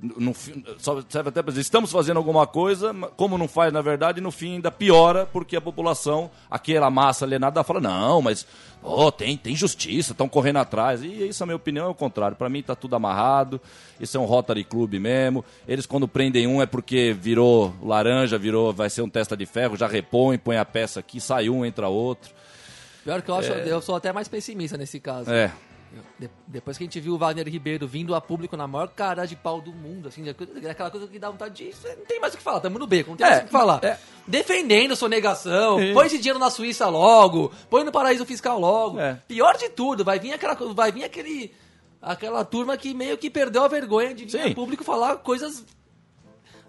[0.00, 4.30] No serve até para dizer, estamos fazendo alguma coisa, como não faz na verdade, no
[4.30, 8.46] fim ainda piora, porque a população, aquela massa alienada, fala, não, mas
[8.82, 11.02] ó, tem, tem justiça, estão correndo atrás.
[11.02, 12.36] E isso, a minha opinião, é o contrário.
[12.36, 13.60] Para mim tá tudo amarrado,
[13.98, 15.44] isso é um Rotary Club mesmo.
[15.66, 19.76] Eles quando prendem um é porque virou laranja, virou, vai ser um testa de ferro,
[19.76, 22.30] já repõe, põe a peça aqui, sai um, entra outro.
[23.02, 23.72] Pior que eu acho, É.
[23.72, 25.30] eu sou até mais pessimista nesse caso.
[25.30, 25.50] É.
[26.18, 29.24] De- depois que a gente viu o Wagner Ribeiro vindo a público na maior cara
[29.26, 31.88] de pau do mundo, assim, aquela coisa que dá vontade de.
[31.96, 33.52] Não tem mais o que falar, tamo no beco, não tem É, mais o que
[33.52, 33.80] falar.
[34.26, 35.92] Defendendo sonegação, É.
[35.92, 38.98] põe esse dinheiro na Suíça logo, põe no paraíso fiscal logo.
[39.00, 39.14] É.
[39.26, 41.52] Pior de tudo, vai vir aquela vai vir aquele.
[42.02, 45.64] aquela turma que meio que perdeu a vergonha de vir a público falar coisas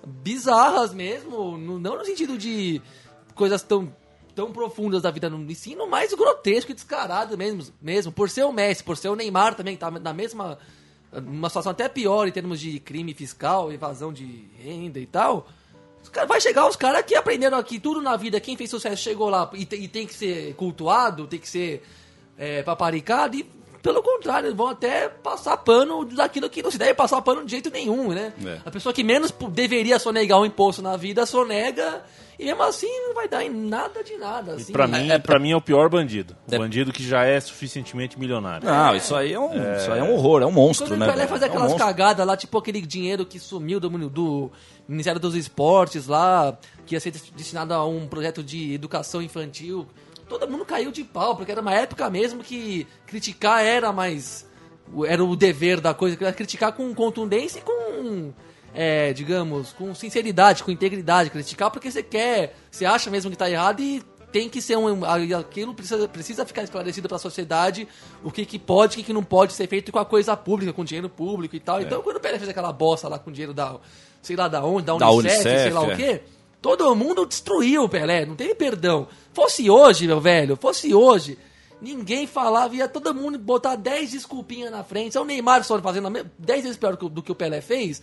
[0.05, 2.81] bizarras mesmo, não no sentido de
[3.35, 3.93] coisas tão,
[4.39, 8.53] tão profundas da vida, no ensino mais grotesco e descarado mesmo, mesmo, por ser o
[8.53, 10.57] Messi, por ser o Neymar também, que tá na mesma,
[11.11, 15.45] uma situação até pior em termos de crime fiscal, evasão de renda e tal.
[16.25, 19.51] Vai chegar os caras que aprenderam aqui tudo na vida, quem fez sucesso chegou lá
[19.53, 21.83] e, e tem que ser cultuado, tem que ser
[22.37, 23.43] é, paparicado e
[23.81, 27.51] pelo contrário, eles vão até passar pano daquilo que não se deve passar pano de
[27.51, 28.33] jeito nenhum, né?
[28.45, 28.59] É.
[28.65, 32.03] A pessoa que menos deveria sonegar um imposto na vida, sonega,
[32.37, 34.53] e mesmo assim não vai dar em nada de nada.
[34.53, 34.71] Assim.
[34.71, 36.35] Pra mim, pra mim é o pior bandido.
[36.47, 38.65] O bandido que já é suficientemente milionário.
[38.65, 41.05] Não, isso aí é um, isso aí é um horror, é um monstro, Quando né?
[41.07, 41.29] o Pelé velho?
[41.29, 41.87] fazia É um aquelas monstro.
[41.87, 44.51] cagadas lá, tipo aquele dinheiro que sumiu do, do
[44.87, 49.85] Ministério dos Esportes lá, que ia ser destinado a um projeto de educação infantil.
[50.29, 54.47] Todo mundo caiu de pau, porque era uma época mesmo que criticar era mais.
[55.07, 58.31] Era o dever da coisa, criticar com contundência e com.
[58.73, 61.31] é, digamos, com sinceridade, com integridade.
[61.31, 65.03] Criticar porque você quer, você acha mesmo que tá errado e tem que ser um.
[65.03, 67.87] Aquilo precisa, precisa ficar esclarecido para a sociedade
[68.23, 70.37] o que, que pode e o que, que não pode ser feito com a coisa
[70.37, 71.79] pública, com dinheiro público e tal.
[71.79, 71.83] É.
[71.83, 73.77] Então, quando o Pelé fez aquela bosta lá com dinheiro da.
[74.21, 75.93] sei lá da onde, da Da Unicef, Unicef, sei lá é.
[75.93, 76.21] o quê.
[76.61, 79.07] Todo mundo destruiu o Pelé, não teve perdão.
[79.33, 81.37] Fosse hoje, meu velho, fosse hoje,
[81.81, 85.17] ninguém falava, ia todo mundo botar 10 desculpinhas na frente.
[85.17, 88.01] É o Neymar só fazendo a me- 10 vezes pior do que- o Pelé fez.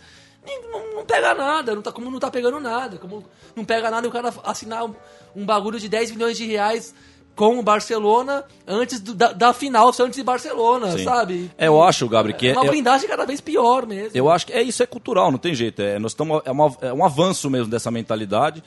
[0.71, 2.97] Não, não pega nada, não tá, como não tá pegando nada.
[2.97, 3.23] Como
[3.55, 4.95] não pega nada o cara assinar um,
[5.35, 6.95] um bagulho de 10 milhões de reais
[7.37, 11.03] com o Barcelona antes do- da, da final Santos e Barcelona, Sim.
[11.05, 11.51] sabe?
[11.57, 14.11] É, eu acho, Gabriel, que É é, uma é- blindagem cada vez pior mesmo.
[14.13, 15.81] Eu acho que é isso é cultural, não tem jeito.
[15.81, 18.61] É, nós estamos, é, uma- é um avanço mesmo dessa mentalidade.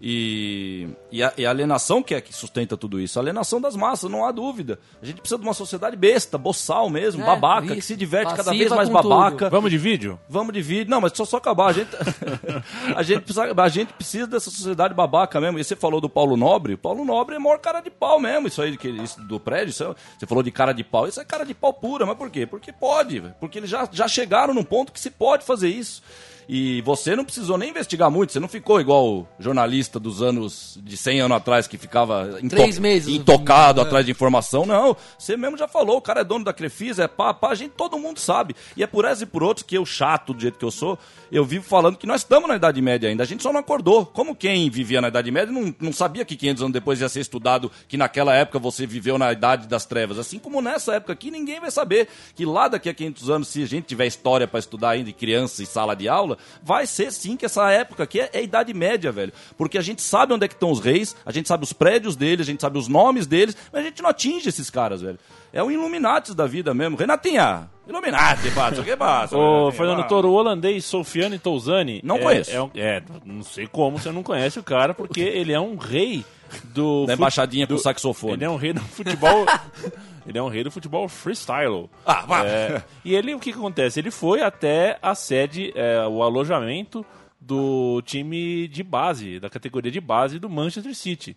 [0.00, 3.18] E, e, a, e a alienação que é que sustenta tudo isso.
[3.18, 4.78] A alienação das massas, não há dúvida.
[5.02, 7.88] A gente precisa de uma sociedade besta, boçal mesmo, É, babaca, que isso.
[7.88, 9.36] se diverte cada Passiva vez mais babaca.
[9.46, 9.50] tudo.
[9.50, 10.20] Vamos de vídeo?
[10.28, 10.90] Vamos de vídeo.
[10.90, 11.68] Não, mas só, só acabar.
[11.68, 11.88] A gente,
[12.94, 15.58] a, gente precisa, a gente precisa dessa sociedade babaca mesmo.
[15.58, 16.74] E você falou do Paulo Nobre.
[16.74, 18.48] O Paulo Nobre é maior cara de pau mesmo.
[18.48, 19.70] Isso aí que, isso do prédio.
[19.70, 21.08] isso é- você falou de cara de pau.
[21.08, 22.04] Isso é cara de pau pura.
[22.04, 22.46] Mas por quê?
[22.46, 23.22] Porque pode.
[23.40, 26.02] Porque eles já, já chegaram num ponto que se pode fazer isso.
[26.48, 30.78] E você não precisou nem investigar muito, você não ficou igual o jornalista dos anos
[30.82, 33.12] de 100 anos atrás que ficava Três meses.
[33.12, 33.84] intocado É.
[33.84, 34.64] atrás de informação.
[34.64, 37.54] Não, você mesmo já falou, o cara é dono da Crefisa, é pá, pá, a
[37.56, 38.54] gente, todo mundo sabe.
[38.76, 40.96] E é por essa e por outros que eu, chato do jeito que eu sou,
[41.32, 44.06] eu vivo falando que nós estamos na Idade Média ainda, a gente só não acordou.
[44.06, 47.20] Como quem vivia na Idade Média não, não sabia que 500 anos depois ia ser
[47.20, 50.16] estudado que naquela época você viveu na Idade das Trevas.
[50.16, 52.06] Assim como nessa época aqui, ninguém vai saber
[52.36, 55.60] que lá daqui a 500 anos, se a gente tiver história para estudar ainda, criança
[55.62, 59.10] e sala de aula, vai ser sim que essa época aqui é, é Idade Média,
[59.12, 59.32] velho.
[59.56, 62.16] Porque a gente sabe onde é que estão os reis, a gente sabe os prédios
[62.16, 65.18] deles, a gente sabe os nomes deles, mas a gente não atinge esses caras, velho.
[65.52, 66.96] É o Illuminatis da vida mesmo.
[66.96, 69.36] Renatinha, Illuminati, passa, o que passa?
[69.36, 70.06] Ô, Fernando.
[70.06, 72.00] Toro, o holandês Sofiane Touzani.
[72.04, 72.50] Não é- conheço.
[72.50, 75.76] É, um- é, não sei como você não conhece o cara, porque ele é um
[75.76, 76.24] rei
[76.64, 77.06] do.
[77.06, 78.34] Da embaixadinha do- com saxofone.
[78.34, 79.46] Ele é um rei do futebol.
[80.26, 81.88] ele é um rei do futebol freestyle.
[82.04, 82.44] Ah, vá.
[82.44, 84.00] É, e ele, o que, que acontece?
[84.00, 87.04] Ele foi até a sede, é, o alojamento
[87.40, 91.36] do time de base, da categoria de base do Manchester City.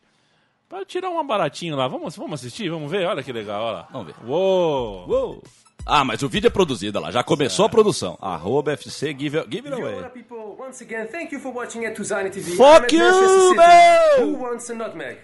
[0.67, 1.88] Pra tirar uma baratinho lá.
[1.88, 2.69] Vamos, vamos assistir?
[2.69, 3.06] Vamos ver?
[3.06, 3.88] Olha que legal, olha lá.
[3.91, 4.15] Vamos ver.
[4.25, 5.08] Uou!
[5.08, 5.43] Uou.
[5.86, 8.17] Ah, mas o vídeo é produzido olha lá, já começou a produção.
[8.21, 9.95] Arroba FC Give, give It Away.
[9.95, 12.56] Yola people, once again, thank you for watching at Tuzani TV.
[12.56, 13.04] Fuck you!
[14.19, 15.17] Who wants a nutmeg?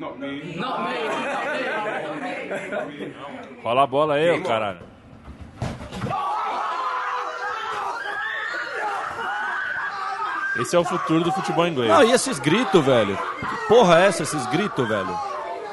[0.00, 0.56] Not me.
[0.56, 0.96] Not me.
[3.62, 4.80] Rola a bola aí, ô caralho.
[10.56, 11.92] Esse é o futuro do futebol inglês.
[11.92, 13.14] Não, e esses gritos, velho?
[13.16, 15.18] Que porra é essa, esses gritos, velho?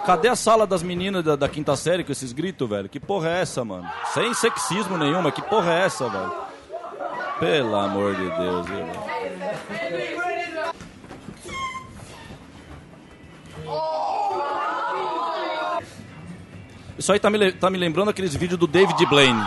[0.05, 2.89] Cadê a sala das meninas da, da quinta série com esses gritos, velho?
[2.89, 3.89] Que porra é essa, mano?
[4.13, 6.33] Sem sexismo nenhuma, que porra é essa, velho?
[7.39, 9.16] Pelo amor de Deus, velho?
[16.97, 19.41] Isso aí tá me, tá me lembrando aqueles vídeos do David Blaine.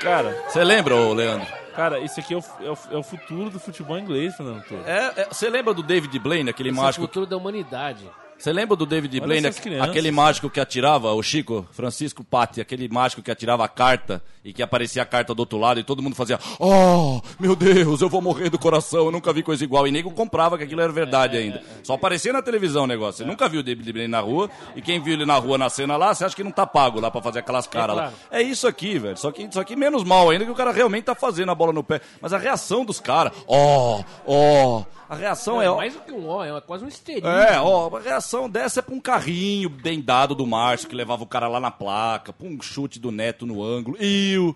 [0.00, 1.46] Cara, Você lembra, ô Leandro?
[1.76, 4.82] cara, isso aqui é o, é o- é o futuro do futebol inglês, Fernando Toro.
[4.86, 7.04] É, é, você lembra do David Blaine, aquele Esse é o mágico?
[7.06, 8.10] futuro da humanidade.
[8.40, 9.48] Você lembra do David Blaine,
[9.82, 14.50] aquele mágico que atirava, o Chico, Francisco Patti, aquele mágico que atirava a carta e
[14.50, 18.08] que aparecia a carta do outro lado e todo mundo fazia, oh, meu Deus, eu
[18.08, 19.86] vou morrer do coração, eu nunca vi coisa igual.
[19.86, 21.62] E nego comprava que aquilo era verdade ainda.
[21.82, 23.22] Só aparecia na televisão o negócio.
[23.22, 25.68] Você nunca viu o David Blaine na rua e quem viu ele na rua na
[25.68, 28.12] cena lá, você acha que não tá pago lá pra fazer aquelas caras claro.
[28.12, 28.38] lá.
[28.38, 29.18] É isso aqui, velho.
[29.18, 31.74] Só que, só que menos mal ainda que o cara realmente tá fazendo a bola
[31.74, 32.00] no pé.
[32.22, 35.68] Mas a reação dos caras, ó, ó, a reação é...
[35.68, 37.28] ó, mais do que um ó, é quase um esterismo.
[37.28, 41.24] é, ó, a reação dessa é pra um carrinho bem dado do Márcio, que levava
[41.24, 43.96] o cara lá na placa, pra um chute do Neto no ângulo.
[44.00, 44.54] E o.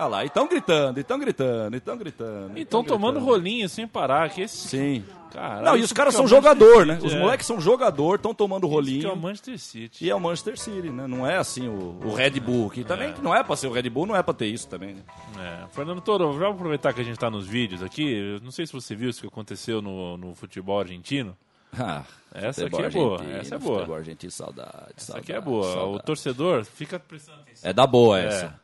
[0.00, 2.58] Olha lá, e tão gritando, e tão gritando, e tão gritando.
[2.58, 4.30] E estão tomando rolinho sem parar.
[4.30, 4.56] Que esse...
[4.68, 5.04] Sim.
[5.30, 6.98] Cara, Não, e os caras é são o jogador, né?
[7.02, 7.18] Os é.
[7.18, 9.00] moleques são jogador, estão tomando Isso rolinho.
[9.00, 10.04] que é o Manchester City.
[10.04, 11.06] E é o Manchester City, né?
[11.06, 13.72] Não é assim o, o Red Bull, que também que não é pra ser o
[13.72, 14.94] Red Bull, não é pra ter isso também.
[14.94, 15.02] Né?
[15.38, 15.68] É.
[15.72, 18.10] Fernando Toro, vamos aproveitar que a gente tá nos vídeos aqui.
[18.12, 21.36] Eu não sei se você viu isso que aconteceu no, no futebol argentino.
[21.78, 22.02] Ah,
[22.34, 23.76] Essa aqui é boa, essa é boa.
[23.78, 24.94] Futebol argentino, saudade.
[24.96, 25.84] Essa aqui é boa.
[25.84, 27.70] O torcedor fica prestando atenção.
[27.70, 28.26] É da boa É.
[28.26, 28.60] essa.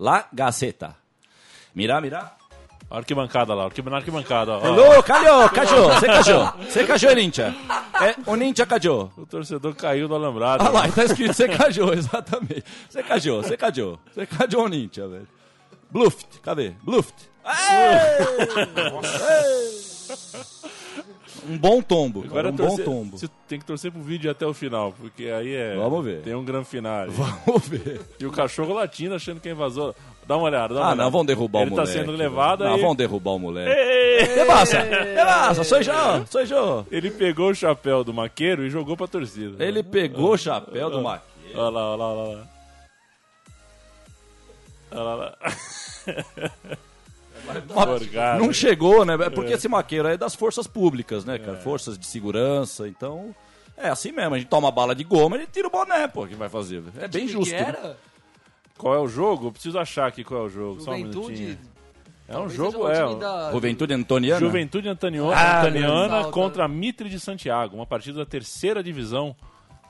[0.00, 0.96] La Gaceta.
[1.74, 2.32] Mira, mira.
[2.90, 4.52] A arquibancada lá, na arquibancada.
[4.52, 4.64] ó.
[4.66, 6.52] Hello, calhou, cajou, você cajou.
[6.58, 7.54] Você cajou, Ninja.
[8.02, 9.12] É, o Ninja cajou.
[9.16, 10.64] O torcedor caiu do alambrado.
[10.66, 12.64] Ah lá, tá escrito você cajou, exatamente.
[12.88, 13.98] Você cajou, você cajou.
[14.12, 15.28] Você cajou o Ninja, velho.
[15.90, 16.70] Bluft, cadê?
[16.82, 17.14] Bluft.
[21.48, 23.18] Um bom tombo, Agora um torcer- bom tombo.
[23.18, 25.74] Você tem que torcer pro vídeo até o final, porque aí é.
[25.76, 26.20] Vamos ver.
[26.22, 27.06] Tem um grande final.
[27.10, 28.00] Vamos ver.
[28.18, 29.94] E o cachorro latindo achando que é invasor.
[30.26, 31.02] Dá uma olhada, dá uma Ah, olhada.
[31.02, 31.92] não, vão derrubar Ele o moleque.
[31.92, 33.74] tá sendo levado Não, vão derrubar o moleque.
[34.34, 34.82] Que passa?
[34.86, 35.64] Que passa?
[35.64, 36.86] Sou eu, sou eu.
[36.90, 39.64] Ele pegou o chapéu do maqueiro e jogou pra torcida.
[39.64, 41.30] Ele pegou o chapéu do maqueiro.
[41.54, 42.46] Olha lá, olha lá, olha lá.
[44.92, 45.50] Olha lá, olha lá.
[45.50, 46.89] Forgado.
[48.38, 49.16] Não chegou, né?
[49.30, 49.56] Porque É.
[49.56, 51.56] esse maqueiro é das forças públicas, né, cara?
[51.58, 53.34] Forças de segurança, então...
[53.82, 56.34] É assim mesmo, a gente toma bala de goma e tira o boné, pô, que
[56.34, 56.82] vai fazer.
[56.98, 57.54] É bem Que justo.
[57.54, 57.68] que né?
[57.68, 57.96] era?
[58.76, 59.46] Qual é o jogo?
[59.46, 60.80] Eu preciso achar aqui qual é o jogo.
[60.82, 61.32] Só um Juventude.
[61.42, 61.58] minutinho.
[62.28, 63.16] É um jogo, é.
[63.16, 64.38] da- Juventude Antoniana?
[64.38, 69.34] Juventude Antoniana, Ah, Antoniana contra Mitre de Santiago, uma partida da terceira divisão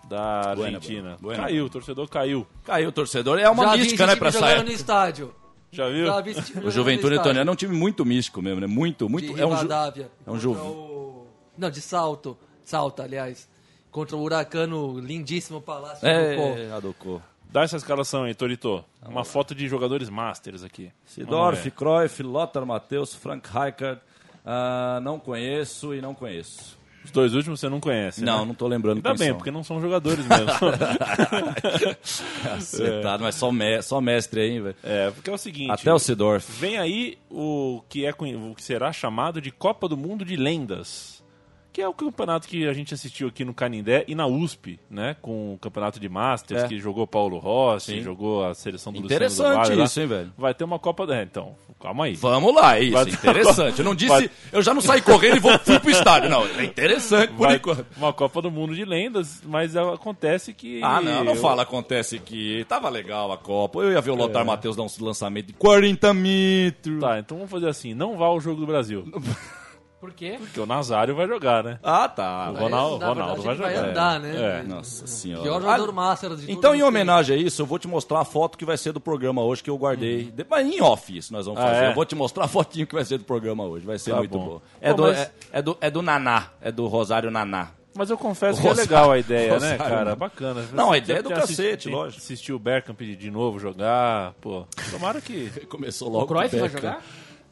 [0.09, 1.17] da Argentina.
[1.21, 1.43] buena.
[1.43, 2.47] Caiu, o torcedor caiu.
[2.65, 3.39] Caiu o torcedor.
[3.41, 4.65] É uma Já mística, né, pra jogando sair.
[4.65, 5.35] no estádio.
[5.73, 6.07] Já viu?
[6.07, 7.15] Já vi esse time O Juventude.
[7.17, 8.67] Antoniana é um time muito místico mesmo, né?
[8.67, 9.33] Muito, muito.
[9.35, 10.11] De é um Rivadavia.
[10.27, 12.37] é um Contra ju- o- Não, de salto.
[12.65, 13.49] Salto, aliás.
[13.91, 16.07] Contra o huracano lindíssimo Palácio.
[16.07, 17.21] É, Adocô.
[17.53, 18.85] Dá essa escalação aí, Torito.
[19.05, 20.93] Uma foto de jogadores masters aqui.
[21.05, 21.69] Sidorf.
[21.73, 24.01] Cruyff, Lothar Matheus, Frank Rijkaard.
[24.47, 26.79] Ah, não conheço e não conheço.
[27.05, 28.47] Os dois últimos você não conhece, Não, né?
[28.47, 29.37] não tô lembrando Ainda bem, são.
[29.37, 30.47] porque não são jogadores mesmo.
[32.43, 34.77] Cacetado, mas só, me- só mestre aí, velho.
[34.83, 35.71] é, porque é o seguinte...
[35.71, 36.47] Até o Sidorf.
[36.61, 41.20] Vem aí o que, é, o que será chamado de Copa do Mundo de Lendas.
[41.73, 45.15] Que é o campeonato que a gente assistiu aqui no Canindé e na USP, né?
[45.23, 46.69] Com o campeonato de Masters, É.
[46.69, 48.03] que jogou Paulo Rossi, Sim.
[48.03, 49.85] jogou a seleção do Interessante Luciano do Vale lá.
[49.85, 50.33] isso, hein, velho?
[50.37, 51.07] Vai ter uma Copa...
[51.15, 52.15] É, então, calma aí.
[52.17, 53.79] Vamos lá, é isso, Vai é ter- interessante.
[53.79, 56.29] Eu não disse, vai- eu já não saí correndo e vou, fui pro estádio.
[56.29, 57.87] Não, é interessante por Vai- enquanto.
[57.97, 60.83] Uma Copa do Mundo de Lendas, mas acontece que...
[60.83, 63.79] Ah, não, não eu- fala, acontece que tava legal a Copa.
[63.81, 64.19] Eu ia ver o É.
[64.19, 66.99] Lothar Matheus dar um lançamento de 40 metros.
[67.01, 69.05] Tá, então vamos fazer assim, não vá ao jogo do Brasil.
[70.01, 70.37] Por quê?
[70.41, 71.79] Porque o Nazário vai jogar, né?
[71.83, 72.51] Ah, tá.
[72.51, 73.89] O Ronaldo, Ronaldo vai ele vai jogar.
[73.91, 74.61] andar, né?
[74.61, 74.63] É.
[74.63, 75.43] Nossa senhora.
[75.43, 78.57] Pior jogador master de Então, em homenagem a isso, eu vou te mostrar a foto
[78.57, 80.25] que vai ser do programa hoje que eu guardei.
[80.33, 81.61] De- Mas em off isso nós vamos.
[81.61, 81.85] Ah, fazer.
[81.85, 81.91] é?
[81.91, 83.85] Eu vou te mostrar a fotinho que vai ser do programa hoje.
[83.85, 84.45] Vai ser Tá muito bom.
[84.47, 84.61] bom.
[84.81, 86.47] É, Pô, do, mas- é, é do, é do Naná.
[86.63, 87.69] É do Rosário Naná.
[87.95, 90.05] Mas eu confesso que é Rosário- legal a ideia, né, Rosário, cara?
[90.11, 90.15] né?
[90.17, 90.65] Bacana.
[90.73, 92.23] Não, a ideia é do tem cacete, assisti- tem- lógico.
[92.23, 94.65] Assistir o Bergkamp de, de novo jogar, pô.
[94.93, 95.51] Tomara que...
[95.69, 97.03] Começou logo O Cruyff vai jogar?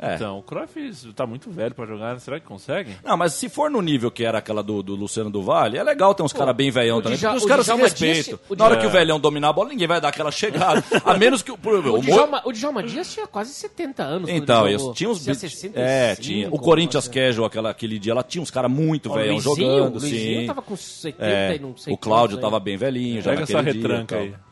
[0.00, 0.14] É.
[0.14, 2.96] Então, o Cruyff tá muito velho pra jogar, será que consegue?
[3.04, 5.82] Não, mas se for no nível que era aquela do, do Luciano do Vale, é
[5.82, 7.18] legal ter uns caras bem velhão o também.
[7.18, 8.38] Porque os o caras se respeitam.
[8.48, 10.84] o Na hora Dja- que o velhão dominar a bola, ninguém vai dar aquela chegada.
[11.04, 11.58] A menos que o.
[11.58, 14.30] por- O o Djalma, o Djalma Dias tinha quase 70 anos.
[14.30, 14.94] Então, jogou.
[14.94, 16.48] tinha uns Tinha beat- 65, É, tinha.
[16.48, 17.08] O Corinthians.
[17.08, 20.46] Casual, aquela, aquele dia, ela tinha uns caras muito velhão Luizinho, jogando, Luizinho sim.
[20.46, 22.62] tava com 70 É, e não sei o Cláudio quantos tava aí.
[22.62, 24.47] bem velhinho já Pega essa naquele dia, retranca tal.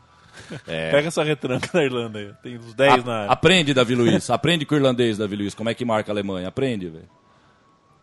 [0.67, 0.91] É.
[0.91, 2.31] Pega essa retranca da Irlanda aí.
[2.43, 3.31] Tem uns 10 na A- área.
[3.31, 4.29] aprende, Davi Luiz.
[4.29, 5.53] Aprende com o irlandês, Davi Luiz.
[5.53, 6.47] Como é que marca a Alemanha?
[6.47, 7.05] Aprende, velho.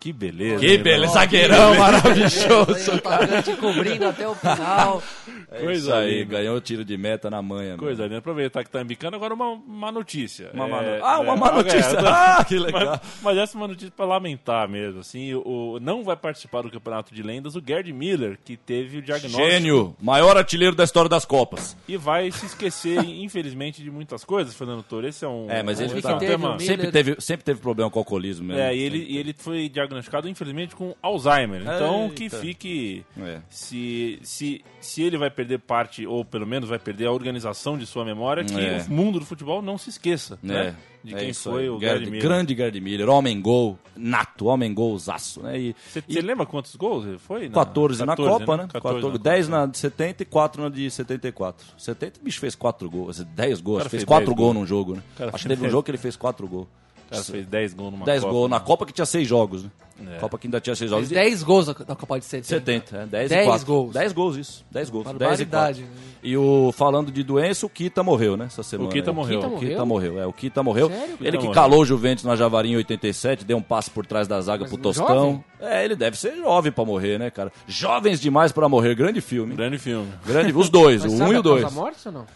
[0.04, 0.60] Que beleza.
[0.60, 2.90] Que beleza, zagueirão maravilhoso.
[2.92, 5.02] O atacante cobrindo até o final.
[5.50, 6.36] É Coisa isso aí, linda.
[6.36, 7.76] ganhou o tiro de meta na manha.
[7.78, 8.18] Coisa linda.
[8.18, 10.50] Aproveitar que tá embicando, agora uma má notícia.
[10.52, 11.96] Uma má É, no- Ah, uma é, má notícia.
[11.96, 12.82] é, Ah, que legal.
[12.86, 15.00] Mas, mas essa é uma notícia pra lamentar mesmo.
[15.00, 19.02] Assim, o, não vai participar do Campeonato de Lendas o Gerd Miller, que teve o
[19.02, 19.42] diagnóstico.
[19.50, 21.74] Gênio, maior artilheiro da história das Copas.
[21.88, 25.06] E vai se esquecer, infelizmente, de muitas coisas, Fernando Toro.
[25.08, 25.50] Esse é um.
[25.50, 26.58] É, mas ele esse tá- é um tema.
[26.58, 28.60] sempre, teve, sempre teve problema com o alcoolismo mesmo.
[28.60, 29.93] É, e ele, e ele foi diagnosticado,
[30.28, 31.60] infelizmente, com Alzheimer.
[31.62, 32.38] Então, que Eita.
[32.38, 33.04] fique.
[33.18, 33.40] É.
[33.50, 37.86] Se, se, se ele vai perder parte, ou pelo menos vai perder a organização de
[37.86, 38.84] sua memória, que É.
[38.88, 40.38] o mundo do futebol não se esqueça.
[40.42, 40.76] É, Né?
[41.04, 42.22] De é quem foi o Gerd- Gerd Miller.
[42.26, 45.60] Grande Gerd Miller, homem gol, nato, homem golzaço, né?
[45.60, 47.50] E, Você e lembra quantos gols ele foi?
[47.50, 48.66] 14, na Copa, né?
[48.72, 51.66] 14 14, na 10 na de 70 e 4 na de 74.
[51.76, 54.56] 70, o bicho fez 4 gols, 10 gols, fez fez 4 10 gols gols.
[54.56, 55.02] num jogo, né?
[55.30, 56.68] Acho que teve um 10 jogo que ele fez 4 gols.
[57.06, 58.32] O cara fez 10 gols numa 10 Copa.
[58.32, 59.70] gols na Copa que tinha 6 jogos, né?
[60.16, 60.18] É.
[60.18, 61.08] Copa que ainda tinha 6 Fez jogos.
[61.08, 62.48] 10 gols na Copa de 70.
[62.48, 63.66] 70, é, 10, 10 e 4.
[63.66, 63.92] gols.
[63.94, 64.64] 10 gols, isso.
[64.68, 65.04] 10 gols.
[65.04, 65.94] 10 e Barbaridade, 4.
[65.94, 66.00] né?
[66.24, 68.46] E o, falando de doença, o Kita morreu, né?
[68.46, 68.90] Essa semana.
[68.90, 69.14] Kita aí.
[69.14, 69.40] morreu.
[69.40, 70.26] O O Kita Kita morreu, é.
[70.26, 70.88] O Kita morreu.
[70.88, 71.04] Sério?
[71.04, 71.52] Ele Kita que morreu.
[71.52, 74.72] calou o Juventus na Javari em 87, deu um passe por trás da zaga Mas
[74.72, 75.06] pro jovem?
[75.06, 75.44] Tostão.
[75.60, 77.52] É, ele deve ser jovem pra morrer, né, cara?
[77.68, 78.96] Jovens demais pra morrer.
[78.96, 79.54] Grande filme.
[79.54, 80.08] Grande filme.
[80.26, 81.62] Grande, os dois, Mas o sabe 1 e a o 2.
[81.62, 82.26] causa morte ou não?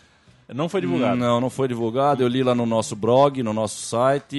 [0.55, 1.17] Não foi divulgado.
[1.17, 2.23] Não, não foi divulgado.
[2.23, 4.37] Eu li lá no nosso blog, no nosso site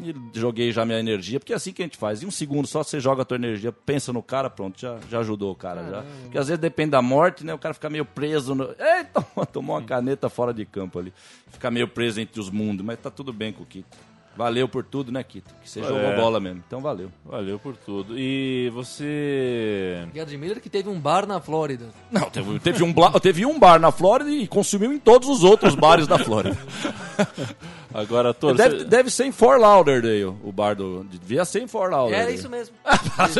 [0.00, 2.22] e, joguei já minha energia, porque é assim que a gente faz.
[2.22, 5.20] Em um segundo só você joga a tua energia, pensa no cara, pronto, já, já
[5.20, 5.88] ajudou o cara.
[5.88, 6.04] Já.
[6.22, 7.54] Porque às vezes depende da morte, né?
[7.54, 8.54] O cara fica meio preso.
[8.54, 8.64] No...
[8.78, 11.12] Eita, tomou uma caneta fora de campo ali.
[11.52, 13.96] Fica meio preso entre os mundos, mas tá tudo bem com o Kito.
[14.36, 15.54] Valeu por tudo, né, Kito?
[15.62, 15.84] Que você É.
[15.84, 16.60] jogou bola mesmo.
[16.66, 17.08] Então valeu.
[17.24, 18.18] Valeu por tudo.
[18.18, 20.06] E você.
[20.14, 21.86] Gerd Miller que teve um bar na Flórida.
[22.10, 25.44] Não, teve, teve um, bla- teve um bar na Flórida e consumiu em todos os
[25.44, 26.56] outros bares da Flórida.
[27.94, 28.56] Agora, Toro.
[28.56, 31.04] Deve, você- deve ser em Fort Lauderdale, o bar do.
[31.04, 32.22] Devia ser em Fort Lauderdale.
[32.24, 32.74] Era isso mesmo.
[33.28, 33.38] Esse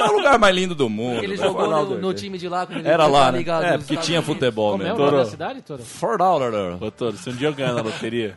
[0.00, 1.22] é o lugar mais lindo do mundo.
[1.22, 1.44] Ele né?
[1.44, 2.66] jogou no, no time de lá.
[2.66, 3.40] quando ele Era lá, né?
[3.40, 4.98] É, porque tinha futebol Como é o mesmo.
[4.98, 5.30] nome da Toro.
[5.30, 5.82] cidade, Toro?
[5.84, 6.78] Fort Lauderdale.
[6.80, 8.36] Ô, Toro, se um dia eu ganhar na loteria.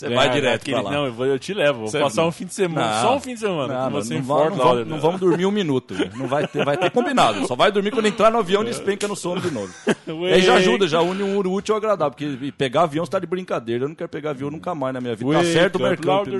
[0.00, 0.82] Você vai direto aquele-.
[0.82, 1.80] Não, eu, vou, eu te levo.
[1.80, 2.94] Vou Você- passar um fim de semana.
[2.94, 3.02] Não.
[3.02, 3.74] Só um fim de semana.
[3.74, 4.90] Não, não, você não, em va- Fort não vamos, Lauderdale.
[4.90, 5.94] não vamos dormir um minuto.
[6.16, 7.46] Não vai ter, vai ter combinado.
[7.46, 9.70] Só vai dormir quando entrar no avião despenca no sono de novo.
[10.32, 12.12] Aí já ajuda, já une um útil ao agradável.
[12.12, 13.84] Porque pegar avião você tá de brincadeira.
[13.84, 15.30] Eu não quero pegar avião nunca mais na minha vida.
[15.32, 16.30] Tá certo o mercado.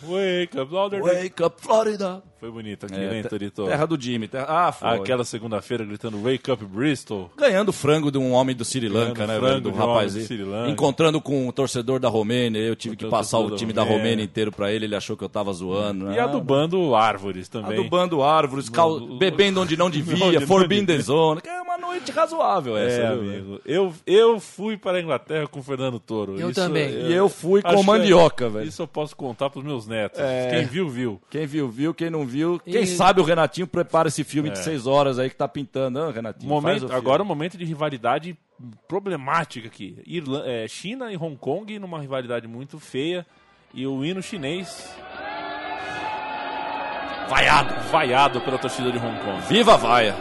[0.00, 1.14] Wake up, Lauderdale.
[1.14, 2.22] Wake up, Florida.
[2.42, 3.66] Foi bonito aqui, É, né, Torito?
[3.66, 4.26] Terra do Jimmy.
[4.26, 4.46] Terra...
[4.48, 4.88] Ah, foi.
[4.88, 7.30] Aquela segunda-feira gritando Wake up, Bristol.
[7.38, 9.60] Ganhando frango de um homem do Sri Lanka, Ganhando né, frango?
[9.60, 10.66] Do de um.
[10.66, 12.58] Encontrando com o torcedor da Romênia.
[12.58, 14.24] Eu tive que Encontrando passar o o time da Romênia Romênia.
[14.24, 14.86] inteiro pra ele.
[14.86, 16.10] Ele achou que eu tava zoando.
[16.10, 17.78] E Ah, adubando árvores também.
[17.78, 18.98] Adubando árvores, cal...
[18.98, 21.00] bebendo onde não devia, devia.
[21.00, 21.42] Zone.
[21.42, 23.60] Que É uma noite razoável essa, É, viu, amigo.
[23.64, 26.40] Eu, eu fui para a Inglaterra com o Fernando Toro.
[26.40, 27.06] Eu também.
[27.06, 28.66] E eu fui com acho que mandioca, velho.
[28.68, 30.18] Isso eu posso contar para os meus netos.
[30.18, 30.50] É.
[30.50, 31.20] Quem viu, viu.
[31.30, 31.94] Quem viu, viu.
[31.94, 32.31] Quem não viu.
[32.66, 34.62] E- Quem sabe o Renatinho prepara esse filme de É.
[34.62, 36.00] seis horas aí que tá pintando.
[36.00, 36.94] Ah, Renatinho, faz Momento, o filme.
[36.94, 38.36] agora é um momento de rivalidade
[38.86, 39.98] problemática aqui.
[40.06, 43.26] Irla- é, China e Hong Kong numa rivalidade muito feia.
[43.74, 44.94] E o hino chinês.
[47.28, 47.74] Vaiado.
[47.90, 49.40] Vaiado pela torcida de Hong Kong.
[49.48, 50.14] Viva a vaia.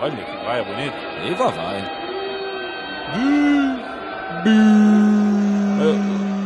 [0.00, 0.96] Olha que vaia bonita.
[1.26, 1.98] Viva a vaia.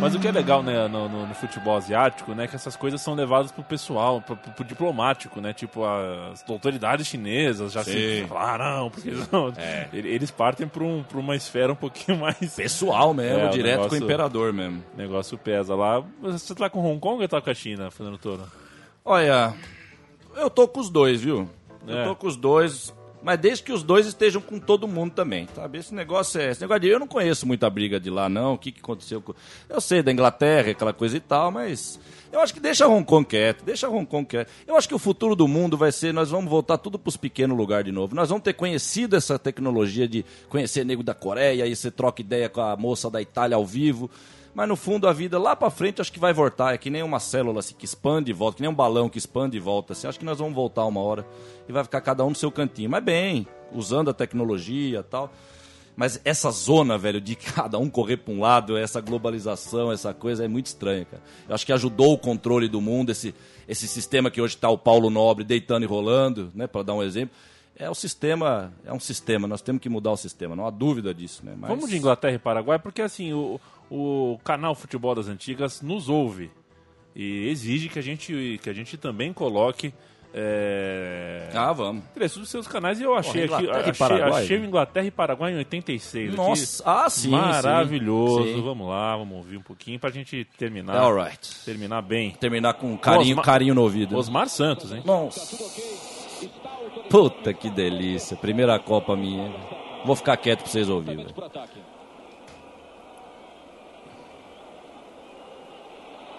[0.02, 3.00] Mas o que é legal né, no, no- no futebol asiático, né, que essas coisas
[3.00, 5.52] são levadas pro pessoal, pro, pro- pro diplomático, né?
[5.52, 8.26] Tipo, as autoridades chinesas já se Sim.
[8.26, 9.52] falaram, porque não,
[9.92, 13.74] ele- eles partem pra, um, pra uma esfera um pouquinho mais Pessoal mesmo, É, direto
[13.76, 14.82] com o negócio- imperador mesmo.
[14.92, 16.02] O negócio pesa lá.
[16.20, 18.42] Você tá com Hong Kong ou tá com a China, Fernando Toro?
[19.04, 19.54] Olha,
[20.36, 21.48] eu tô com os dois, viu?
[21.86, 22.04] Eu É.
[22.04, 25.78] tô com os dois, mas desde que os dois estejam com todo mundo também, sabe?
[25.78, 26.50] Esse negócio é.
[26.50, 26.88] Esse negócio de.
[26.88, 28.54] Eu não conheço muita briga de lá, não.
[28.54, 29.34] O que, que aconteceu com.
[29.68, 32.00] Eu sei da Inglaterra, aquela coisa e tal, mas.
[32.32, 34.50] Eu acho que deixa Hong Kong quieto, deixa Hong Kong quieto.
[34.66, 37.56] Eu acho que o futuro do mundo vai ser, nós vamos voltar tudo pros pequenos
[37.56, 38.14] lugares de novo.
[38.14, 42.48] Nós vamos ter conhecido essa tecnologia de conhecer nego da Coreia, aí você troca ideia
[42.48, 44.10] com a moça da Itália ao vivo.
[44.54, 46.74] Mas no fundo a vida lá pra frente acho que vai voltar.
[46.74, 49.16] É que nem uma célula assim, que expande e volta, que nem um balão que
[49.18, 49.92] expande e volta.
[49.94, 50.06] Assim.
[50.06, 51.26] Acho que nós vamos voltar uma hora
[51.68, 52.90] e vai ficar cada um no seu cantinho.
[52.90, 55.32] Mas bem, usando a tecnologia e tal.
[55.94, 60.44] Mas essa zona, velho, de cada um correr pra um lado, essa globalização, essa coisa
[60.44, 61.22] é muito estranha, cara.
[61.48, 63.34] Eu acho que ajudou o controle do mundo, esse,
[63.68, 67.02] esse sistema que hoje tá o Paulo Nobre deitando e rolando, né, para dar um
[67.02, 67.34] exemplo.
[67.76, 71.12] É o sistema, é um sistema, nós temos que mudar o sistema, não há dúvida
[71.12, 71.54] disso, né?
[71.58, 73.58] Mas- Vamos de Inglaterra e Paraguai, porque assim, o,
[73.94, 76.50] o canal Futebol das Antigas nos ouve
[77.14, 79.92] e exige que a gente, que a gente também coloque
[80.34, 81.50] É...
[81.52, 82.02] Ah, vamos.
[82.14, 83.66] Preço dos seus canais e eu achei Porra, aqui.
[83.66, 84.42] Inglaterra e Achei, Paraguai.
[84.42, 86.28] achei o Inglaterra e Paraguai em 86.
[86.28, 86.36] aqui.
[86.38, 88.44] Nossa, ah, sim, Maravilhoso.
[88.44, 88.62] sim.
[88.62, 90.96] Vamos lá, vamos ouvir um pouquinho pra gente terminar.
[90.96, 91.50] Alright.
[91.66, 92.30] Terminar bem.
[92.30, 94.16] Terminar com carinho, Osmar- carinho no ouvido.
[94.16, 95.02] Osmar Santos, hein?
[95.04, 95.54] Nossa.
[97.10, 98.34] Puta que delícia.
[98.34, 99.52] Primeira Copa minha.
[100.06, 101.26] Vou ficar quieto pra vocês ouvirem.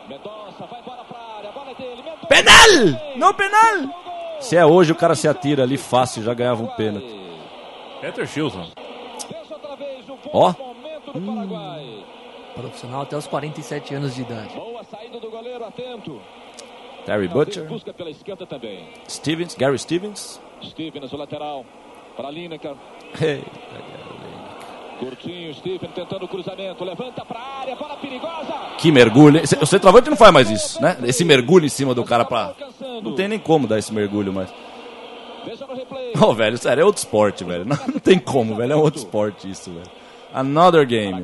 [0.08, 0.22] Velho.
[2.28, 3.16] Penal!
[3.16, 4.39] Não penal!
[4.39, 7.16] Se é hoje, o cara se atira ali fácil, já ganhava um pênalti.
[8.01, 8.70] Peter Shilson.
[10.34, 10.54] Ó.
[12.56, 14.54] Profissional até os 47 anos de idade.
[17.06, 17.68] Terry Butcher.
[17.68, 18.89] Busca pela esquerda também.
[19.10, 20.41] Stevens, Gary Stevens.
[20.62, 21.66] Stevens, o lateral.
[22.16, 22.76] Para Lineker.
[23.20, 23.43] Hey.
[25.06, 26.84] Curtinho, Steven tentando o cruzamento.
[26.84, 27.76] Levanta para a área.
[27.76, 28.54] Bola perigosa.
[28.78, 29.41] Que mergulho.
[29.62, 30.97] O centroavante não faz mais isso, né?
[31.04, 32.54] Esse mergulho em cima do cara pra.
[33.01, 34.54] Não tem nem como dar esse mergulho mais.
[36.22, 37.66] Ô, velho, sério, é outro esporte, velho.
[37.66, 38.74] Não, não tem como, velho.
[38.74, 40.04] É outro esporte isso, velho.
[40.34, 41.24] Another game.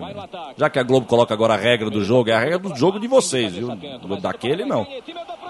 [0.56, 3.00] Já que a Globo coloca agora a regra do jogo, é a regra do jogo
[3.00, 3.70] de vocês, viu?
[4.22, 4.86] Daquele não.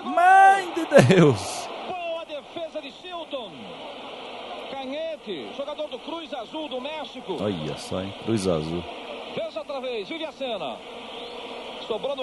[0.05, 1.67] Mãe de Deus.
[1.87, 3.51] Boa defesa de Chilton.
[5.57, 7.37] Jogador do Cruz Azul do México.
[7.39, 8.13] Olha só, hein?
[8.25, 8.83] Cruz Azul.
[9.35, 10.75] Fez outra vez, vive a cena.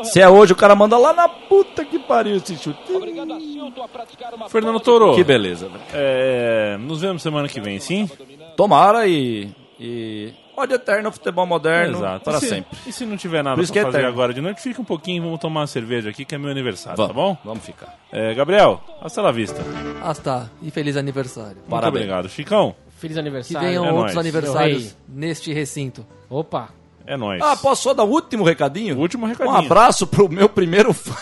[0.04, 2.78] Se é hoje, o cara manda lá na puta que pariu esse chute.
[2.92, 5.14] Obrigado a Chilton a praticar uma Fernando Toro.
[5.16, 5.82] Que beleza, velho.
[5.92, 8.08] É, nos vemos semana que vem, sim?
[8.56, 9.50] Tomara e.
[9.80, 10.32] e...
[10.56, 12.24] Ódio eterno, futebol moderno, Exato.
[12.24, 12.78] para E se- sempre.
[12.86, 14.08] E se não tiver nada que é fazer eterno.
[14.08, 16.96] agora de noite, fica um pouquinho, vamos tomar uma cerveja aqui, que é meu aniversário,
[16.96, 17.36] Vamos, tá bom?
[17.44, 17.94] Vamos ficar.
[18.10, 19.60] É, Gabriel, hasta la vista.
[20.02, 20.50] Hasta.
[20.62, 21.58] E feliz aniversário.
[21.68, 22.26] Muito obrigado.
[22.30, 23.68] Chicão, Feliz Que aniversário.
[23.68, 24.26] venham É outros nóis.
[24.26, 26.06] aniversários neste recinto.
[26.30, 26.70] Opa.
[27.06, 27.40] é nóis.
[27.42, 28.98] Ah, posso só dar o último recadinho?
[28.98, 29.56] Último Um recadinho.
[29.56, 31.14] abraço pro meu primeiro fã.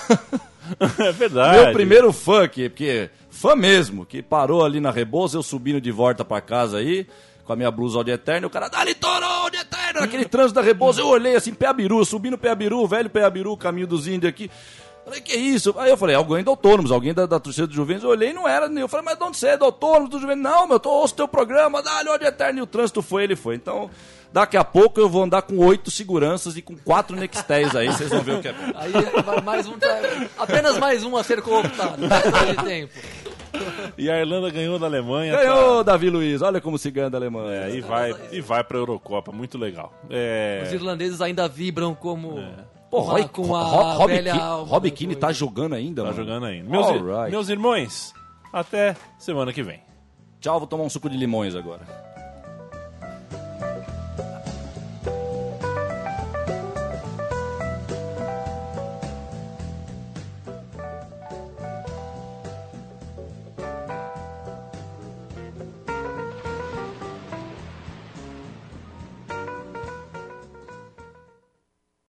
[0.99, 1.59] é verdade.
[1.63, 5.91] Meu primeiro fã aqui, porque fã mesmo, que parou ali na Rebouça, eu subindo de
[5.91, 7.07] volta pra casa aí,
[7.45, 10.63] com a minha blusa de eterno, o cara, Dali Toro, de eterno, naquele trânsito da
[10.63, 14.51] Rebouça, eu olhei assim, Peabiru, eu subi no Peabiru, velho Peabiru, caminho dos índios aqui.
[15.05, 15.75] Falei, que isso?
[15.79, 18.05] Aí eu falei, alguém da Autônomos, alguém da, da torcida do Juventus.
[18.05, 18.67] Eu olhei e não era.
[18.67, 19.57] Eu falei, mas de onde você é?
[19.57, 20.43] Do Autônomos, do Juventus?
[20.43, 22.61] Não, meu, eu tô, ouço teu programa, dá-lhe de eterno.
[22.61, 23.55] E o trânsito foi, ele foi.
[23.55, 23.91] Então,
[24.33, 28.09] daqui a pouco eu vou andar com oito seguranças e com quatro Nextéis aí, vocês
[28.09, 28.73] vão ver o que é bom.
[28.75, 28.93] Aí
[29.23, 29.75] vai mais um.
[30.39, 32.01] Apenas mais um a ser cooptado.
[32.01, 32.93] Não de tempo.
[33.97, 35.37] E a Irlanda ganhou da Alemanha.
[35.37, 36.43] Ganhou, Davi Luiz.
[36.43, 37.67] Olha como se ganha da Alemanha.
[37.67, 39.93] É, e vai, e vai pra Eurocopa, muito legal.
[40.11, 42.39] É, Os irlandeses ainda vibram como.
[42.95, 45.27] Pô, Roy, com a Rob, Rob, velha Rob Keane coisa.
[45.27, 46.17] tá jogando ainda, tá mano.
[46.17, 46.71] jogando ainda.
[46.71, 47.31] Meus, Alright.
[47.33, 48.15] meus irmãos,
[48.53, 49.81] até semana que vem.
[50.41, 52.04] Tchau, vou tomar um suco de limões agora.